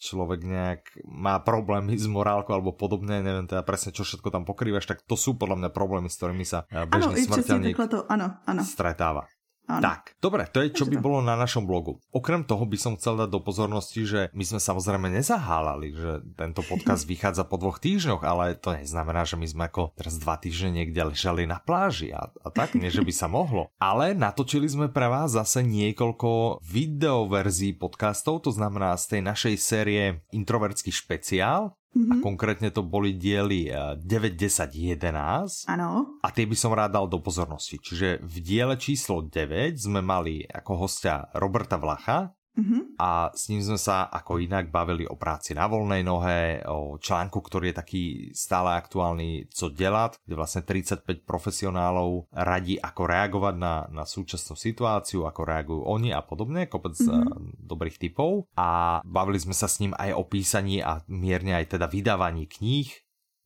[0.00, 4.88] človek nejak má problémy s morálkou alebo podobné, neviem teda presne, čo všetko tam pokrývaš,
[4.88, 8.62] tak to sú podľa mňa problémy, s ktorými sa eh, bežný smrteľník to, ano, ano.
[8.64, 9.28] stretáva.
[9.70, 9.82] Áno.
[9.86, 12.02] Tak, dobre, to je, čo by bolo na našom blogu.
[12.10, 16.66] Okrem toho by som chcel dať do pozornosti, že my sme samozrejme nezahálali, že tento
[16.66, 20.82] podcast vychádza po dvoch týždňoch, ale to neznamená, že my sme ako teraz dva týždne
[20.82, 23.70] niekde ležali na pláži a, a tak, nie že by sa mohlo.
[23.78, 30.02] Ale natočili sme pre vás zase niekoľko videoverzií podcastov, to znamená z tej našej série
[30.34, 32.10] Introvertský špeciál, Mm-hmm.
[32.10, 32.22] A mhm.
[32.22, 35.66] konkrétne to boli diely 9, 10, 11.
[35.66, 36.20] Ano.
[36.22, 37.82] A tie by som rád dal do pozornosti.
[37.82, 42.30] Čiže v diele číslo 9 sme mali ako hostia Roberta Vlacha.
[42.54, 42.89] Uh-huh.
[43.00, 47.40] A s ním sme sa ako inak bavili o práci na voľnej nohe, o článku,
[47.40, 48.04] ktorý je taký
[48.36, 55.24] stále aktuálny co delat, kde vlastne 35 profesionálov radí, ako reagovať na, na súčasnú situáciu,
[55.24, 57.56] ako reagujú oni a podobne, kopec uh-huh.
[57.56, 58.44] dobrých typov.
[58.60, 62.92] A bavili sme sa s ním aj o písaní a mierne aj teda vydávaní kníh,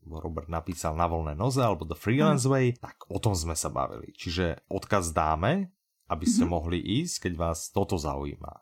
[0.04, 4.12] Robert napísal na voľné noze alebo The Freelance Way, tak o tom sme sa bavili.
[4.12, 5.72] Čiže odkaz dáme,
[6.12, 6.52] aby ste mm-hmm.
[6.52, 8.52] mohli ísť, keď vás toto zaujíma.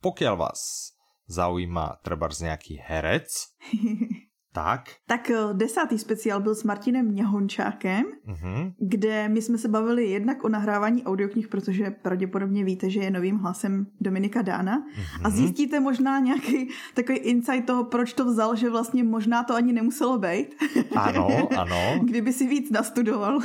[0.00, 0.92] Pokiaľ vás
[1.26, 3.28] zaujíma treba nejaký herec,
[4.56, 4.88] Tak.
[5.06, 8.72] Tak eh, desátý speciál byl s Martinem Měhončákem, uh-huh.
[8.78, 13.36] kde my jsme se bavili jednak o nahrávání audioknih, protože pravděpodobně víte, že je novým
[13.38, 14.78] hlasem Dominika Dána.
[14.78, 15.20] Uh-huh.
[15.24, 19.72] A zjistíte možná nějaký takový insight toho, proč to vzal, že vlastně možná to ani
[19.72, 20.56] nemuselo být.
[20.96, 22.00] Ano, ano.
[22.04, 23.38] Kdyby si víc nastudoval.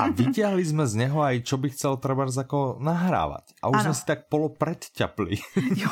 [0.00, 3.44] A vyťahli jsme z něho aj, čo by chcel třeba jako nahrávat.
[3.62, 3.84] A už ano.
[3.84, 5.36] jsme si tak polo predťapli.
[5.76, 5.88] Jo,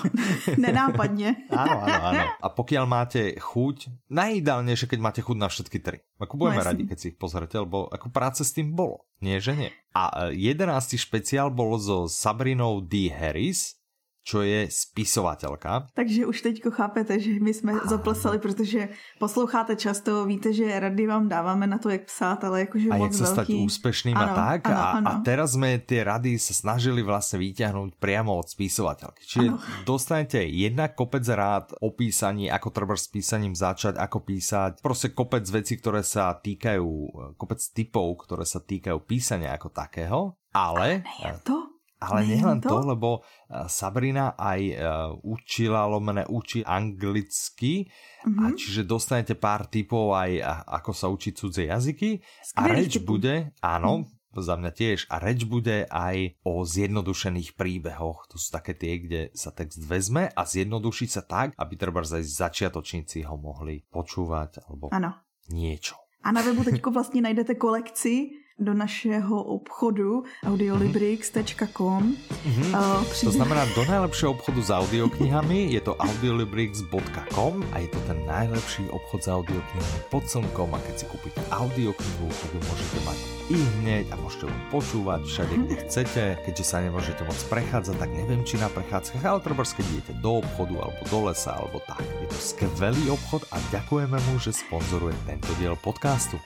[0.56, 1.36] nenápadně.
[1.50, 2.24] ano, ano, ano.
[2.42, 5.98] A pokud máte chuť, naj najideálnejšie, keď máte chuť na všetky tri.
[6.22, 9.02] Ako budeme no, radi, keď si ich pozrete, lebo ako práce s tým bolo.
[9.18, 9.70] Nie, že nie.
[9.98, 13.10] A e, jedenáctý špeciál bol so Sabrinou D.
[13.10, 13.77] Harris,
[14.28, 15.88] čo je spisovateľka.
[15.96, 21.32] Takže už teďko chápete, že my jsme zaplesali, protože posloucháte často, víte, že rady vám
[21.32, 24.36] dáváme na to, jak psát, ale jakože a moc jak sa stať úspešným ano, a
[24.36, 24.60] tak.
[24.68, 25.08] Ano, a, ano.
[25.08, 29.24] a teraz sme tie rady sa snažili vlastne vyťahnuť priamo od spisovateľky.
[29.24, 29.56] Čiže ano.
[29.88, 35.48] dostanete jednak kopec rád o písaní, ako treba s písaním začať, ako písať, proste kopec
[35.48, 36.88] vecí, ktoré sa týkajú,
[37.40, 41.00] kopec typov, ktoré sa týkajú písania ako takého, ale...
[41.24, 41.67] ale to?
[41.98, 44.78] Ale nielen to, lebo eh, Sabrina aj uh,
[45.26, 48.38] učila, lomene učí anglicky, mm-hmm.
[48.38, 48.54] a mhm.
[48.54, 52.22] čiže dostanete pár typov aj ako sa učiť cudzie jazyky.
[52.22, 53.18] Skvělý a reč typu.
[53.18, 54.38] bude, áno, mm.
[54.38, 58.30] za mňa tiež, a reč bude aj o zjednodušených príbehoch.
[58.30, 62.22] To sú také tie, kde sa text vezme a zjednoduší sa tak, aby treba aj
[62.22, 65.18] začiatočníci ho mohli počúvať alebo ano.
[65.50, 65.98] niečo.
[66.22, 72.02] A na webu teďko vlastně najdete kolekci do našeho obchodu audiolibrix.com.
[72.02, 72.74] Mm-hmm.
[72.74, 73.30] Uh, přijde...
[73.30, 78.90] To znamená do najlepšieho obchodu s audioknihami, je to audiolibrix.com a je to ten najlepší
[78.90, 83.18] obchod s audioknihami pod slnkom a keď si kúpite audioknihu, tak ju môžete mať
[83.48, 85.82] i hneď a môžete ju počúvať všade, kde mhm.
[85.86, 86.22] chcete.
[86.44, 90.42] Keďže sa nemôžete moc prechádzať, tak neviem, či na prechádzkach, ale treba keď idete do
[90.42, 92.02] obchodu alebo do lesa alebo tak.
[92.02, 96.40] Je to skvelý obchod a ďakujeme mu, že sponzoruje tento diel podcastu.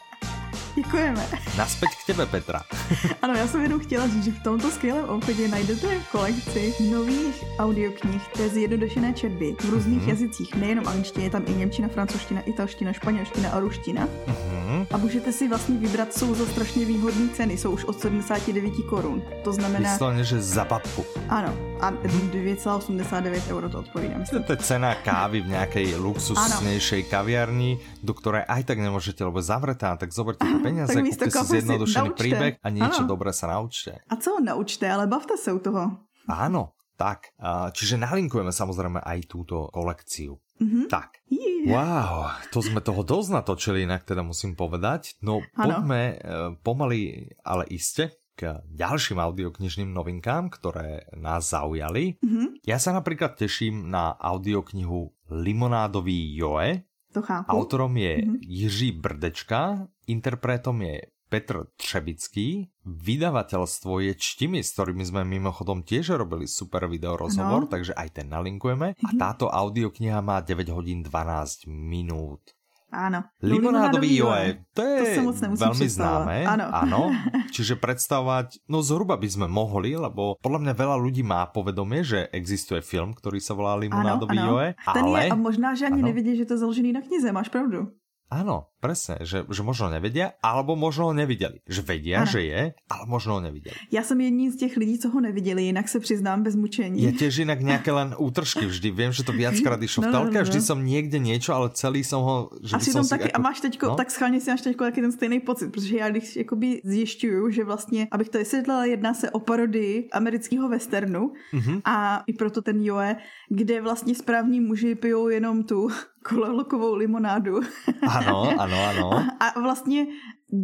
[0.75, 1.27] Děkujeme.
[1.59, 2.63] Naspäť k tebe, Petra.
[3.23, 8.29] ano, já jsem jenom chtěla říct, že v tomto skvělém obchodě najdete kolekci nových audioknih
[8.29, 10.09] té zjednodušené četby v různých mm-hmm.
[10.09, 14.07] jazycích, nejenom angličtině, je tam i němčina, francouzština, italština, španělština a ruština.
[14.07, 14.87] Mm-hmm.
[14.91, 19.23] A můžete si vlastně vybrat, jsou za strašně výhodné ceny, jsou už od 79 korun.
[19.45, 19.93] To znamená...
[19.93, 21.05] Vyslovně, že za babku.
[21.29, 24.19] Ano, a 2,89 euro to odpovídá.
[24.19, 24.43] Myslím.
[24.43, 29.43] To je cena kávy v nějaké luxusnější kaviarni, do které aj tak nemůžete, lebo je
[29.43, 33.11] zavretá, tak zoberte peniaze, kúpte si zjednodušený príbeh a niečo ano.
[33.11, 33.99] dobré sa naučte.
[34.07, 36.07] A co naučte, ale bavte sa u toho.
[36.31, 37.35] Áno, tak.
[37.75, 40.39] Čiže nalinkujeme samozrejme aj túto kolekciu.
[40.63, 40.87] Mm-hmm.
[40.87, 41.27] Tak.
[41.27, 41.75] Yeah.
[41.75, 45.19] Wow, to sme toho dosť natočili, inak teda musím povedať.
[45.19, 45.83] No ano.
[45.83, 46.15] poďme e,
[46.63, 52.17] pomaly, ale iste k ďalším audioknižným novinkám, ktoré nás zaujali.
[52.23, 52.63] Mm-hmm.
[52.67, 57.53] Ja sa napríklad teším na audioknihu Limonádový Joe, to chápu.
[57.53, 58.39] Autorom je mm-hmm.
[58.41, 61.01] Jiří Brdečka, interpretom je
[61.33, 67.71] Petr Třebický, vydavateľstvo je Čtimi, s ktorými sme mimochodom tiež robili super video rozhovor, no.
[67.73, 68.93] takže aj ten nalinkujeme.
[68.93, 69.09] Mm-hmm.
[69.09, 69.21] A mhm.
[69.21, 72.53] táto audiokniha má 9 hodín 12 minút.
[72.93, 73.25] Áno.
[73.41, 76.37] Limonádový joe, to je to veľmi známe.
[76.45, 76.67] Áno.
[76.69, 77.01] áno.
[77.49, 82.29] Čiže predstavovať, no zhruba by sme mohli, lebo podľa mňa veľa ľudí má povedomie, že
[82.37, 84.69] existuje film, ktorý sa volá Limonádový joe.
[84.93, 85.19] Ten ale...
[85.25, 87.89] je, a možná, že ani nevidí, že to je založený na knize, máš pravdu.
[88.29, 91.63] Áno, presne, že, že možno nevedia, alebo možno ho neviděli.
[91.71, 92.33] Že vedia, ano.
[92.35, 93.79] že je, ale možno ho neviděli.
[93.95, 97.03] Já jsem jedním z těch lidí, co ho neviděli, jinak se přiznám bez mučení.
[97.03, 98.91] Je tiež inak nějaké len útržky vždy.
[98.91, 100.49] Vím, že to viackrát išlo no, v telke, no, no, no.
[100.51, 102.35] vždy som niekde niečo, ale celý som ho...
[102.59, 103.37] Že Asi som taky, ako...
[103.37, 103.95] a máš teďko, no?
[103.95, 107.65] tak schválně si máš teďko taky ten stejný pocit, protože já když jakoby zjišťuju, že
[107.65, 111.81] vlastně, abych to vysvětlila, jedná se o parodii amerického westernu mm-hmm.
[111.85, 113.17] a i proto ten Joe,
[113.49, 115.89] kde vlastně správní muži pijou jenom tu
[116.23, 117.61] kololokovou limonádu.
[118.09, 119.11] Ano, ano, ano.
[119.41, 120.07] A vlastně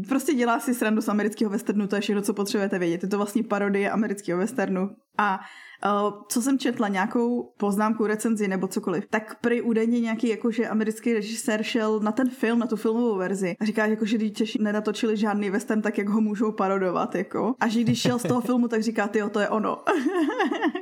[0.09, 3.03] prostě dělá si srandu z amerického westernu, to je všechno, co potřebujete vědět.
[3.03, 4.91] Je to vlastně parodie amerického westernu.
[5.19, 5.41] A
[5.85, 11.15] Uh, co jsem četla, nějakou poznámku, recenzi nebo cokoliv, tak prý údajně nějaký jakože americký
[11.15, 14.59] režisér šel na ten film, na tu filmovou verzi a říká, jako, že když Češi
[14.63, 17.55] nenatočili žádný western, tak jak ho můžou parodovat, jako.
[17.61, 19.79] A že když šel z toho filmu, tak říká, ty to je ono.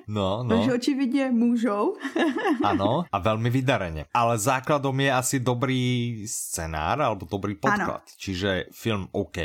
[0.09, 0.49] No, no.
[0.49, 1.95] Takže očividně můžou.
[2.65, 4.05] ano, a velmi vydareně.
[4.15, 8.07] Ale základom je asi dobrý scenár alebo dobrý podklad.
[8.07, 8.15] Ano.
[8.19, 9.39] Čiže film OK.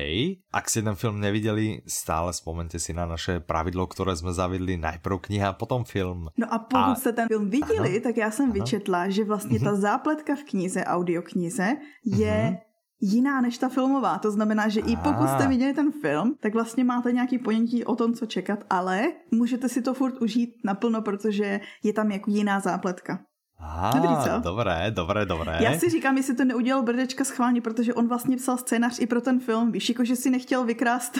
[0.53, 5.19] Ak si ten film neviděli, stále vzpomeňte si na naše pravidlo, které jsme zavedli najprv
[5.21, 6.27] kniha potom film.
[6.37, 6.95] No a pokud a...
[6.95, 8.03] jste ten film viděli, ano.
[8.03, 8.53] tak já jsem ano.
[8.53, 9.81] vyčetla, že vlastně ta mhm.
[9.81, 14.17] zápletka v knize, audioknize, je mm-hmm jiná než ta filmová.
[14.17, 17.95] To znamená, že i pokud jste viděli ten film, tak vlastně máte nějaký ponětí o
[17.95, 22.59] tom, co čekat, ale můžete si to furt užít naplno, protože je tam jako jiná
[22.59, 23.19] zápletka.
[23.63, 24.49] Aha, Dobrý, co?
[24.49, 25.57] Dobré, dobré, dobré.
[25.61, 29.21] Já si říkám, jestli to neudělal Brdečka schválně, protože on vlastně psal scénář i pro
[29.21, 29.71] ten film.
[29.71, 31.19] Víš, jako že si nechtěl vykrást,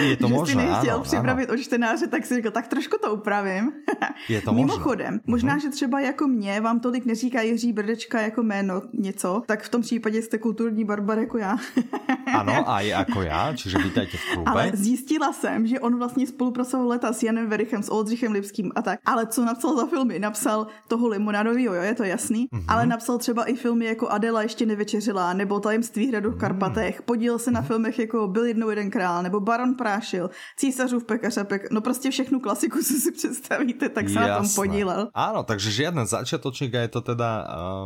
[0.00, 1.58] je to že možné, si nechtěl ano, připravit ano.
[1.58, 3.72] o čtenáře, tak si říkal, tak trošku to upravím.
[4.28, 5.60] je to Mimochodem, možná, mhm.
[5.60, 9.82] že třeba jako mě vám tolik neříká Jiří Brdečka jako jméno něco, tak v tom
[9.82, 11.56] případě jste kulturní barbar jako já.
[12.34, 14.50] ano, a je jako já, čiže vítajte v klube.
[14.50, 18.82] Ale zjistila jsem, že on vlastně spolupracoval leta s Janem Verichem, s Oldřichem Lipským a
[18.82, 19.00] tak.
[19.06, 20.18] Ale co napsal za filmy?
[20.18, 22.64] Napsal toho limonádovýho, jo, je to jasný mm-hmm.
[22.68, 27.38] ale napsal třeba i filmy jako Adela ještě nevečeřila, nebo Tajemství hradu v Karpatech, podílel
[27.38, 27.66] se na mhm.
[27.66, 32.40] filmech jako Byl jednou jeden král, nebo Baron Prášil, Císařův pekař pek, no prostě všechnu
[32.40, 34.28] klasiku, co si představíte, tak se Jasné.
[34.28, 35.08] na tom podílel.
[35.14, 37.30] Áno, takže žiaden začiatočník a je to teda,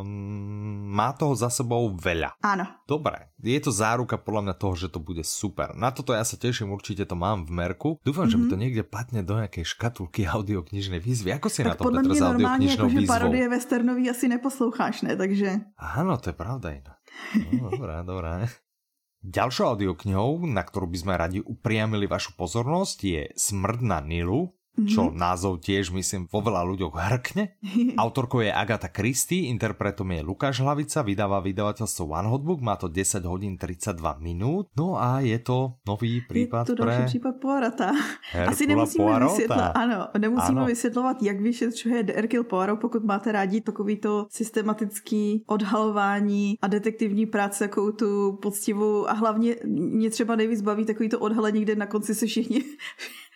[0.00, 2.34] um, má toho za sebou veľa.
[2.42, 2.66] Áno.
[2.88, 5.72] Dobre, je to záruka podľa mňa toho, že to bude super.
[5.78, 7.96] Na toto ja sa teším, určite to mám v merku.
[8.02, 8.32] Dúfam, mm-hmm.
[8.32, 8.52] že mi mhm.
[8.52, 11.38] to niekde patne do nejakej škatulky audioknižnej výzvy.
[11.38, 13.10] Ako si tak na to, Petr, s audioknižnou výzvou?
[13.10, 15.14] parodie westernový asi nepo posloucháš, ne?
[15.14, 15.62] Takže...
[15.78, 16.98] Áno, to je pravda inak.
[17.54, 18.42] No, dobrá, dobrá.
[19.22, 24.50] Ďalšou audioknihou, na ktorú by sme radi upriamili vašu pozornosť, je Smrd na Nilu
[24.86, 25.18] čo mm-hmm.
[25.18, 27.58] názov tiež, myslím, vo veľa ľuďoch hrkne.
[28.04, 33.26] Autorkou je Agatha Christie, interpretom je Lukáš Hlavica, vydáva vydavateľstvo One Hotbook, má to 10
[33.26, 34.70] hodín 32 minút.
[34.78, 37.04] No a je to nový případ je to pre...
[37.04, 37.92] případ Poirota.
[38.46, 40.66] Asi nemusíme vysvětlovat, ano, nemusíme ano.
[40.66, 47.92] vysvětlovat, jak vyšetřuje Hercule Poirot, pokud máte rádi takovýto systematický odhalování a detektivní práce, jako
[47.92, 52.62] tu poctivou a hlavně mě třeba nejvíc baví takovýto odhalení, kde na konci se všichni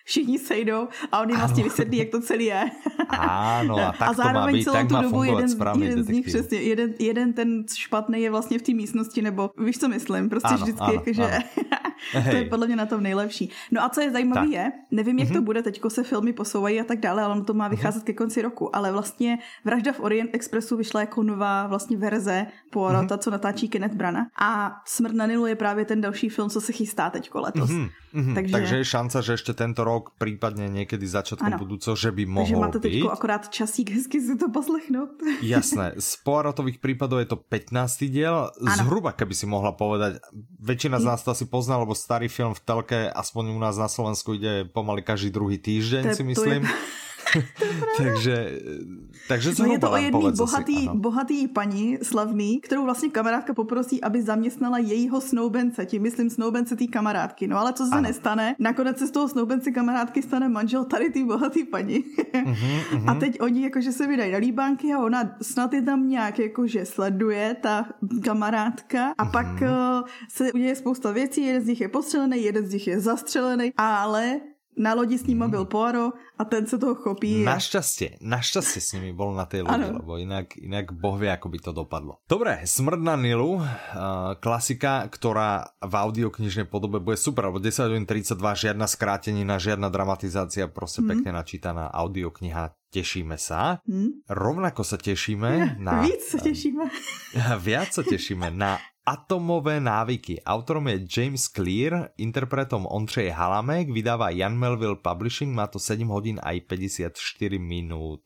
[0.04, 2.70] všichni sejdou a on jim vlastně vysvětlí, jak to celý je.
[3.08, 6.08] Ano, a tak a zároveň to má být, celou tak tu dobu jeden, jeden z
[6.08, 10.28] nich přesně, jeden, jeden ten špatný je vlastně v té místnosti, nebo víš, co myslím,
[10.28, 11.38] prostě ano, vždycky, ano, jakože
[12.12, 13.50] to je podle mě na tom nejlepší.
[13.70, 15.32] No a co je zajímavé je, nevím, jak mm-hmm.
[15.32, 15.44] to mhm.
[15.44, 17.76] bude, teďko se filmy posouvají a tak dále, ale ono to má mhm.
[17.76, 18.06] vycházet mm-hmm.
[18.06, 23.16] ke konci roku, ale vlastně Vražda v Orient Expressu vyšla jako nová vlastně verze Poirota,
[23.16, 23.18] mm-hmm.
[23.18, 26.72] co natáčí Kenneth Brana a Smrt na Nilu je právě ten další film, co se
[26.72, 27.70] chystá teďko letos.
[27.70, 27.90] Mm-hmm.
[28.14, 28.34] Mm-hmm.
[28.34, 28.52] Takže...
[28.52, 32.56] Takže je šance, že ještě tento rok, případně někdy začátkem budoucího, že by mohlo Takže
[32.56, 35.08] máte teď akorát časík hezky si to poslechnout.
[35.42, 35.94] Jasné.
[35.98, 38.04] Z Poirotových případů je to 15.
[38.04, 38.50] diel.
[38.66, 38.76] Ano.
[38.76, 40.18] Zhruba, keby si mohla povedať,
[40.60, 43.88] väčšina z nás to asi pozná, lebo starý film v telke, aspoň u nás na
[43.88, 46.66] Slovensku ide pomaly každý druhý týždeň, si myslím.
[47.96, 48.60] Takže,
[49.28, 54.02] takže no je to o jedný bohatý, si, bohatý paní slavný, kterou vlastně kamarádka poprosí,
[54.02, 57.46] aby zaměstnala jejího snoubence, tím myslím snoubence té kamarádky.
[57.46, 58.02] No ale co se ano.
[58.02, 58.56] nestane?
[58.58, 61.98] Nakonec se z toho snoubence kamarádky stane manžel tady té bohatý paní.
[61.98, 62.54] uh-huh,
[62.92, 63.10] uh-huh.
[63.10, 66.86] A teď oni jakože se vydají na líbánky a ona snad je tam nějak jakože
[66.86, 67.86] sleduje ta
[68.24, 69.30] kamarádka a uh-huh.
[69.30, 73.00] pak uh, se uděje spousta věcí, jeden z nich je postřelený, jeden z nich je
[73.00, 74.40] zastřelený, ale
[74.76, 77.46] na lodi s ním byl Poirot a ten se toho chopí.
[77.46, 80.02] Našťastie, našťastie s nimi bol na tej lodi, ano.
[80.02, 82.18] lebo inak, inak boh vie, ako by to dopadlo.
[82.26, 83.64] Dobre, Smrd na Nilu, uh,
[84.42, 90.66] klasika, ktorá v audioknižnej podobe bude super, lebo 10 hodín 32, žiadna skrátenina, žiadna dramatizácia,
[90.66, 91.08] proste mm.
[91.10, 93.78] pekne načítaná audiokniha, tešíme sa.
[93.86, 94.26] Mm.
[94.26, 96.02] Rovnako sa tešíme na...
[96.02, 96.84] Víc sa tešíme.
[97.66, 100.42] Viac sa tešíme na Atomové návyky.
[100.42, 106.40] Autorom je James Clear, interpretom Ondřej Halamek, vydává Jan Melville Publishing, má to 7 hodin
[106.42, 108.20] a 54 minut.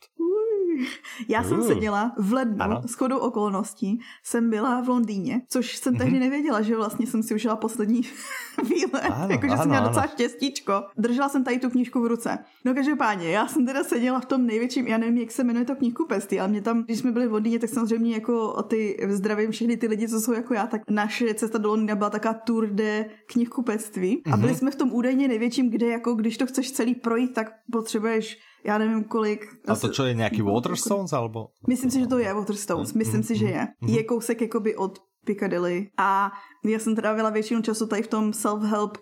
[1.28, 1.66] Já jsem uh.
[1.66, 2.82] seděla v lednu, ano.
[2.86, 5.98] s chodou okolností, jsem byla v Londýně, což jsem mm-hmm.
[5.98, 8.00] tehdy nevěděla, že vlastně jsem si užila poslední
[8.68, 10.72] výlet, jakože jsem měla docela štěstíčko.
[10.96, 12.38] Držela jsem tady tu knížku v ruce.
[12.64, 15.76] No každopádně, já jsem teda seděla v tom největším, já nevím, jak se jmenuje to
[15.76, 19.76] knihkupectví, ale mě tam, když jsme byli v Londýně, tak samozřejmě jako ty zdravím všechny
[19.76, 23.06] ty lidi, co jsou jako já, tak naše cesta do Londýna byla taková tour de
[23.26, 24.34] knihkupectví mm-hmm.
[24.34, 24.58] a byli mhm.
[24.58, 28.78] jsme v tom údajně největším, kde jako když to chceš celý projít, tak potřebuješ já
[28.78, 29.46] nevím kolik.
[29.68, 31.48] A to čo je nějaký Waterstones, alebo?
[31.68, 33.68] Myslím si, že to je Waterstones, myslím si, že je.
[33.86, 36.32] Je kousek jakoby od Piccadilly a
[36.64, 38.98] já jsem trávila většinu času tady v tom self-help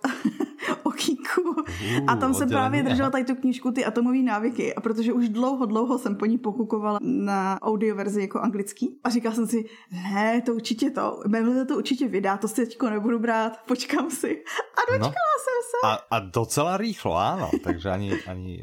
[1.46, 5.28] Uh, a tam jsem právě držela tady tu knížku Ty atomové návyky a protože už
[5.28, 9.64] dlouho, dlouho jsem po ní pokukovala na audio verzi jako anglický a říkala jsem si,
[9.92, 14.42] ne, to určitě to, Memle to určitě vydá, to si teďko nebudu brát, počkám si.
[14.76, 15.40] A dočkala no.
[15.44, 15.78] jsem se.
[15.84, 18.60] A, a docela rýchlo, áno, takže ani, ani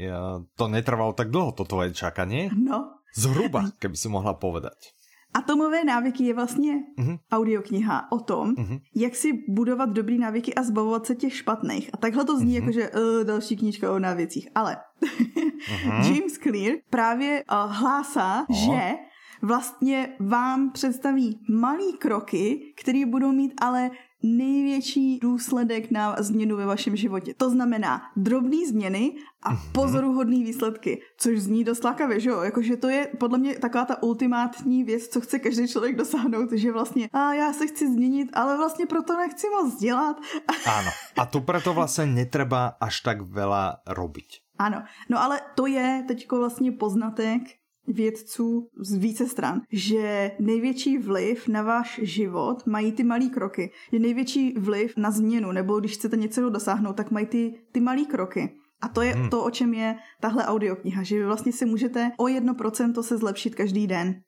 [0.55, 2.49] to netrvalo tak dlouho, to tvoje čakanie.
[2.53, 2.99] No.
[3.13, 4.93] Zhruba, keby si mohla povedať.
[5.33, 7.19] Atomové návyky je vlastně uh-huh.
[7.31, 8.81] audiokniha o tom, uh-huh.
[8.95, 11.89] jak si budovat dobrý návyky a zbavovat se těch špatných.
[11.93, 12.59] A takhle to zní uh-huh.
[12.59, 14.47] jako, že uh, další knížka o návěcích.
[14.55, 16.13] Ale uh-huh.
[16.13, 18.65] James Clear právě uh, hlásá, uh-huh.
[18.65, 18.93] že
[19.41, 23.91] vlastně vám představí malý kroky, které budou mít ale
[24.23, 27.33] největší důsledek na změnu ve vašem životě.
[27.38, 29.59] To znamená drobné změny a mhm.
[29.71, 32.41] pozoruhodné výsledky, což zní dost lákavě, že jo?
[32.41, 36.71] Jakože to je podle mě taková ta ultimátní věc, co chce každý člověk dosáhnout, že
[36.71, 40.17] vlastně a já se chci změnit, ale vlastně proto nechci moc dělat.
[40.65, 40.91] Ano.
[41.17, 44.43] A to proto vlastně netreba až tak veľa robiť.
[44.59, 47.41] Ano, no ale to je teďko vlastně poznatek,
[47.87, 53.71] vědců z více stran, že největší vliv na váš život mají ty malé kroky.
[53.91, 58.05] Je největší vliv na změnu, nebo když chcete něco dosáhnout, tak mají ty, ty malé
[58.05, 58.49] kroky.
[58.81, 59.29] A to je hmm.
[59.29, 63.17] to, o čem je tahle audiokniha, že vy vlastně si můžete o jedno procento se
[63.17, 64.21] zlepšit každý den.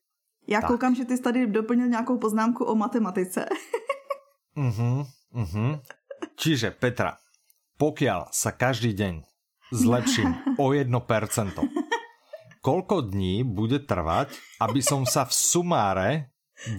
[0.48, 0.68] Já tak.
[0.70, 3.46] koukám, že ty jsi tady doplnil nějakou poznámku o matematice.
[4.56, 5.80] mhm, mhm.
[6.36, 7.20] Čiže Petra,
[7.76, 9.24] pokiaľ sa každý deň
[9.72, 10.88] zlepším o 1%,
[12.66, 16.10] koľko dní bude trvať, aby som sa v sumáre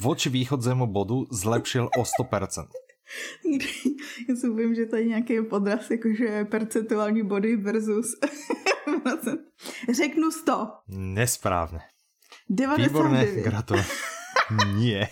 [0.03, 2.67] voči východzemu bodu zlepšil o 100%?
[4.29, 8.07] Já si vím, že to je nějaký podraz, jakože percentuální body versus
[9.95, 10.69] Řeknu 100.
[10.89, 11.81] Nesprávne.
[12.51, 12.89] 99.
[12.89, 13.87] Výborné, gratulujem.
[14.79, 15.11] Nie.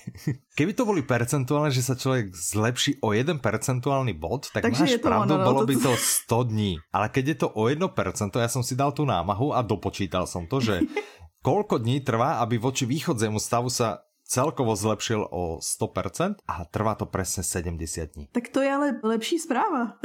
[0.54, 5.02] Keby to boli percentuálne, že sa človek zlepší o jeden percentuálny bod, tak Takže máš
[5.02, 5.68] pravdu, ono, no, bolo to...
[5.70, 6.72] by to 100 dní.
[6.94, 7.82] Ale keď je to o 1%,
[8.38, 10.86] ja som si dal tú námahu a dopočítal som to, že
[11.46, 17.04] koľko dní trvá, aby voči východzemu stavu sa celkovo zlepšil o 100% a trvá to
[17.04, 18.24] presne 70 dní.
[18.32, 20.00] Tak to je ale lepší správa.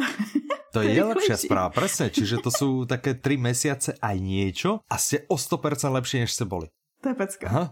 [0.75, 2.11] To, to je, je lepšia správa, presne.
[2.15, 6.43] Čiže to sú také 3 mesiace aj niečo a ste o 100% lepšie, než ste
[6.43, 6.67] boli.
[6.99, 7.45] To je pecka.
[7.47, 7.65] Aha.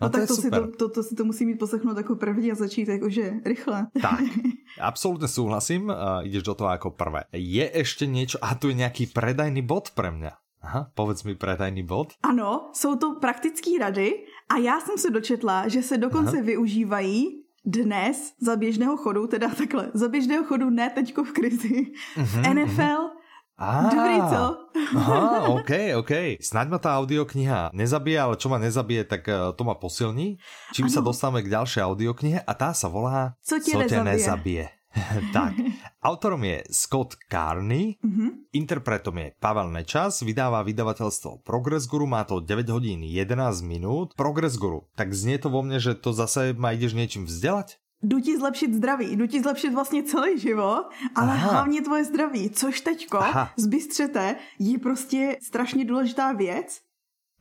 [0.00, 2.16] No, no tak to, to, si to, to, to si to musí mít poslechnout jako
[2.16, 3.86] první a začít jakože rychle.
[4.02, 4.20] Tak,
[4.80, 7.24] absolútne súhlasím, uh, ideš do toho ako prvé.
[7.32, 10.32] Je ešte niečo, a tu je nejaký predajný bod pre mňa.
[10.66, 12.12] Aha, povedz mi predajný bod.
[12.22, 16.46] Ano, jsou to praktické rady a já jsem se dočetla, že se dokonce Aha.
[16.46, 22.42] využívají dnes za běžného chodu, teda takhle, za běžného chodu ne teďko v krizi, uh-huh,
[22.42, 23.15] v NFL, uh-huh.
[23.56, 24.68] Á, Dobrý, co?
[25.00, 26.12] Aha, OK, OK.
[26.44, 30.36] Snaď ma tá audiokniha nezabije, ale čo ma nezabije, tak uh, to ma posilní.
[30.76, 30.94] Čím ano.
[30.94, 34.04] sa dostávame k ďalšej audioknihe a tá sa volá Co ti nezabije?
[34.04, 34.64] nezabije.
[35.36, 35.52] tak,
[36.00, 38.52] autorom je Scott Carney, mm-hmm.
[38.56, 44.16] interpretom je Pavel Nečas, vydáva vydavateľstvo Progress Guru, má to 9 hodín 11 minút.
[44.16, 47.76] Progress Guru, tak znie to vo mne, že to zase ma ideš niečím vzdelať?
[48.02, 51.52] Jdu ti zlepšit zdraví, jdu ti zlepšit vlastně celý život, ale Aha.
[51.52, 53.50] hlavně tvoje zdraví, což teďko Aha.
[53.56, 56.80] zbystřete je prostě strašně důležitá věc,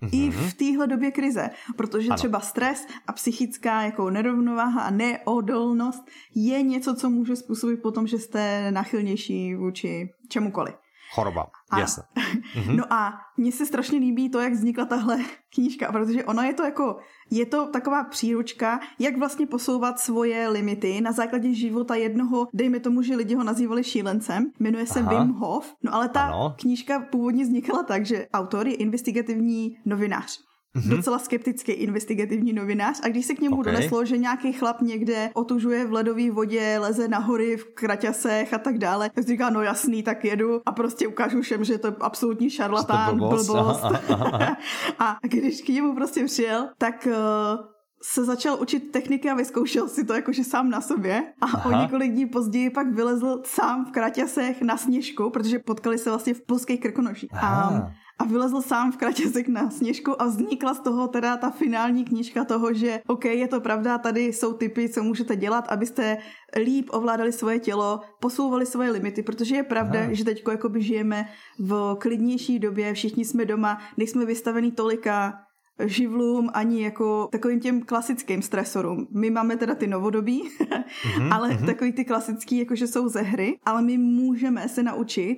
[0.02, 0.10] Mm-hmm.
[0.12, 2.18] I v téhle době krize, protože ano.
[2.18, 6.04] třeba stres a psychická jako nerovnováha a neodolnost
[6.36, 10.76] je něco, co může způsobit potom, že jste nachylnější vůči čemukoliv
[11.16, 12.04] choroba, a, jasně.
[12.16, 12.76] Mm-hmm.
[12.76, 15.18] No a mně se strašně líbí to, jak vznikla tahle
[15.56, 16.98] knížka, protože ona je to jako,
[17.32, 23.02] je to taková příručka, jak vlastně posouvat svoje limity na základě života jednoho, dejme tomu,
[23.02, 25.24] že lidi ho nazývali šílencem, jmenuje se Aha.
[25.24, 26.56] Wim Hof, no ale ta ano.
[26.60, 30.96] knížka původně vznikla tak, že autor je investigativní novinář mm-hmm.
[30.96, 33.74] docela skeptický investigativní novinář a když se k němu okay.
[33.74, 38.58] doneslo, že nějaký chlap někde otužuje v ledové vodě, leze na hory v kraťasech a
[38.58, 41.94] tak dále, tak říká, no jasný, tak jedu a prostě ukážu všem, že to je
[42.00, 43.48] absolutní šarlatán, blbost.
[43.48, 43.84] blbost.
[43.84, 44.58] Aha, aha, aha.
[45.00, 47.75] a když k němu prostě přijel, tak uh,
[48.12, 51.70] se začal učit techniky a vyzkoušel si to jakože sám na sobě a Aha.
[51.70, 56.34] o několik dní později pak vylezl sám v kraťasech na sněžku, protože potkali se vlastně
[56.34, 57.30] v polských krkonoších.
[57.34, 62.06] A a vylezl sám v kratězek na sněžku a vznikla z toho teda ta finální
[62.06, 66.18] knížka toho, že OK, je to pravda, tady jsou typy, co můžete dělat, abyste
[66.64, 70.14] líp ovládali svoje tělo, posouvali svoje limity, protože je pravda, Aha.
[70.14, 75.45] že teď jakoby žijeme v klidnější době, všichni jsme doma, nejsme vystavení tolika
[75.84, 79.08] živlům ani jako takovým těm klasickým stresorům.
[79.12, 81.66] My máme teda ty novodobí, mm-hmm, ale mm-hmm.
[81.66, 85.38] takový ty klasický, jakože jsou ze hry, ale my můžeme se naučit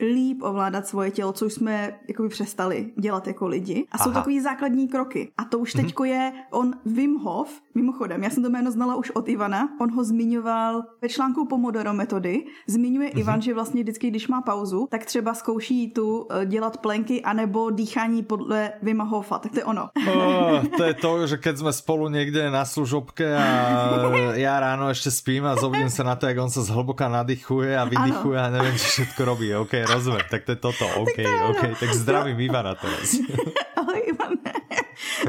[0.00, 3.86] líp ovládat svoje tělo, což jsme jakoby přestali dělat jako lidi.
[3.92, 4.20] A jsou Aha.
[4.20, 5.32] takový základní kroky.
[5.38, 5.84] A to už mhm.
[5.84, 9.94] teďko je on Wim Hof, mimochodem, já jsem to jméno znala už od Ivana, on
[9.94, 12.44] ho zmiňoval ve článku Pomodoro metody.
[12.66, 13.18] Zmiňuje mm-hmm.
[13.18, 17.70] Ivan, že vlastně vždycky, když má pauzu, tak třeba zkouší tu uh, dělat plenky anebo
[17.70, 19.38] dýchání podle Vima Hofa.
[19.38, 19.88] Tak to je ono.
[20.14, 25.10] Oh, to je to, že keď jsme spolu někde na služobke a já ráno ještě
[25.10, 28.78] spím a zobudím se na to, jak on se zhlboka nadýchuje a vydychuje a nevím,
[28.78, 29.54] co všetko robí.
[29.54, 30.20] OK, rozumím.
[30.30, 30.86] Tak to je toto.
[30.96, 31.62] OK, tak, to OK.
[31.80, 33.16] Tak zdravím Ivana teraz.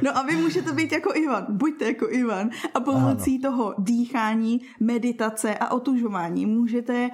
[0.03, 1.45] No a vy můžete být jako Ivan.
[1.49, 2.49] Buďte jako Ivan.
[2.73, 3.51] A pomocí ano.
[3.51, 7.09] toho dýchání, meditace a otužování můžete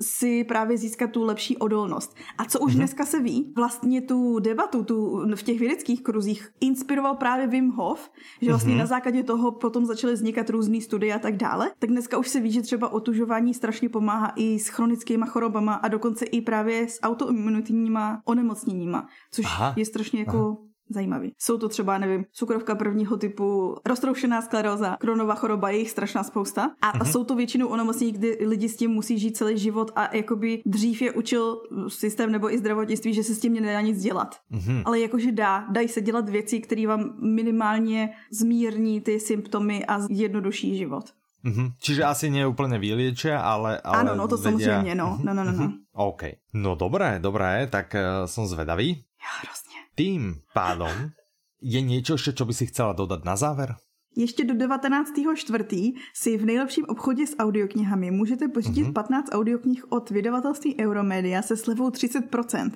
[0.00, 2.16] si právě získat tu lepší odolnost.
[2.38, 2.76] A co už mm-hmm.
[2.76, 8.10] dneska se ví, vlastně tu debatu tu v těch vědeckých kruzích inspiroval právě Wim Hof,
[8.40, 8.78] že vlastně mm-hmm.
[8.78, 11.70] na základě toho potom začaly vznikat různé studie a tak dále.
[11.78, 15.88] Tak dneska už se ví, že třeba otužování strašně pomáhá i s chronickými chorobama a
[15.88, 19.74] dokonce i právě s autoimunitníma onemocněníma, což Aha.
[19.76, 21.32] je strašně jako Aha zajímavý.
[21.38, 26.70] Jsou to třeba, nevím, cukrovka prvního typu, roztroušená skleróza, kronová choroba, je jich strašná spousta.
[26.82, 27.10] A mm-hmm.
[27.10, 31.02] jsou to většinou onemocnění, kdy lidi s tím musí žít celý život a jakoby dřív
[31.02, 34.36] je učil systém nebo i zdravotnictví, že se s tím nedá nic dělat.
[34.52, 34.82] Mm-hmm.
[34.84, 40.76] Ale jakože dá, dají se dělat věci, které vám minimálně zmírní ty symptomy a zjednoduší
[40.76, 41.04] život.
[41.44, 41.72] Mm-hmm.
[41.80, 43.98] Čiže asi nie úplně vyliečia, ale, ale...
[43.98, 44.50] Ano, no to vedia...
[44.50, 45.18] samozřejmě, no.
[45.24, 45.64] No, no, no, no.
[45.64, 45.72] Mm-hmm.
[45.92, 46.22] OK.
[46.52, 49.04] No dobré, dobré, tak uh, som zvedavý.
[49.24, 49.78] Já hrozně.
[49.94, 51.12] Tým pádom
[51.60, 53.76] je niečo ešte, čo by si chcela dodať na záver?
[54.16, 55.92] Ještě do 19.4.
[56.14, 58.92] si v nejlepším obchodě s audioknihami můžete pořídit mm-hmm.
[58.92, 62.70] 15 audioknih od vydavatelství Euromedia se slevou 30%.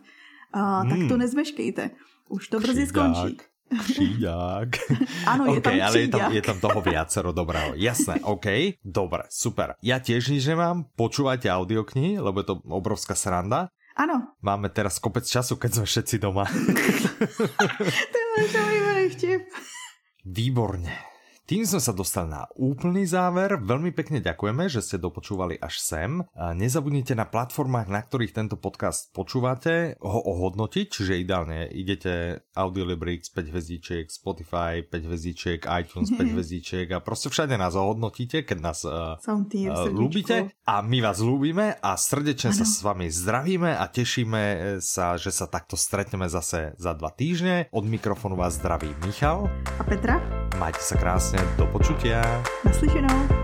[0.52, 0.90] A, mm.
[0.90, 1.90] Tak to nezmeškejte.
[2.28, 3.36] Už to brzy skončí.
[3.80, 4.68] Kříďák.
[5.26, 7.72] ano, je okay, tam ale je tam, je tam toho viacero dobrého.
[7.74, 8.46] Jasné, OK,
[8.84, 9.74] dobre, super.
[9.82, 13.72] Ja tiež nič nemám, počúvajte audioknihy, lebo je to obrovská sranda.
[13.94, 14.34] Ano.
[14.42, 16.50] Máme teraz kopec času, keď sme všetci doma.
[18.12, 19.42] to je môj vtip.
[20.26, 21.13] Výborne.
[21.44, 23.60] Tým sme sa dostali na úplný záver.
[23.60, 26.24] Veľmi pekne ďakujeme, že ste dopočúvali až sem.
[26.32, 33.52] Nezabudnite na platformách, na ktorých tento podcast počúvate, ho ohodnotiť, čiže ideálne idete Audiolibrix 5
[33.52, 39.20] hviezdičiek, Spotify 5 hviezdičiek, iTunes 5 hviezdičiek a proste všade nás ohodnotíte, keď nás uh,
[39.20, 40.48] uh, ľúbite.
[40.64, 42.58] A my vás ľúbime a srdečne ano.
[42.58, 47.68] sa s vami zdravíme a tešíme sa, že sa takto stretneme zase za dva týždne.
[47.68, 49.44] Od mikrofonu vás zdraví Michal
[49.76, 50.16] a Petra.
[50.54, 52.42] Majte sa krásne, do počutia.
[52.64, 53.43] Naslyšenou.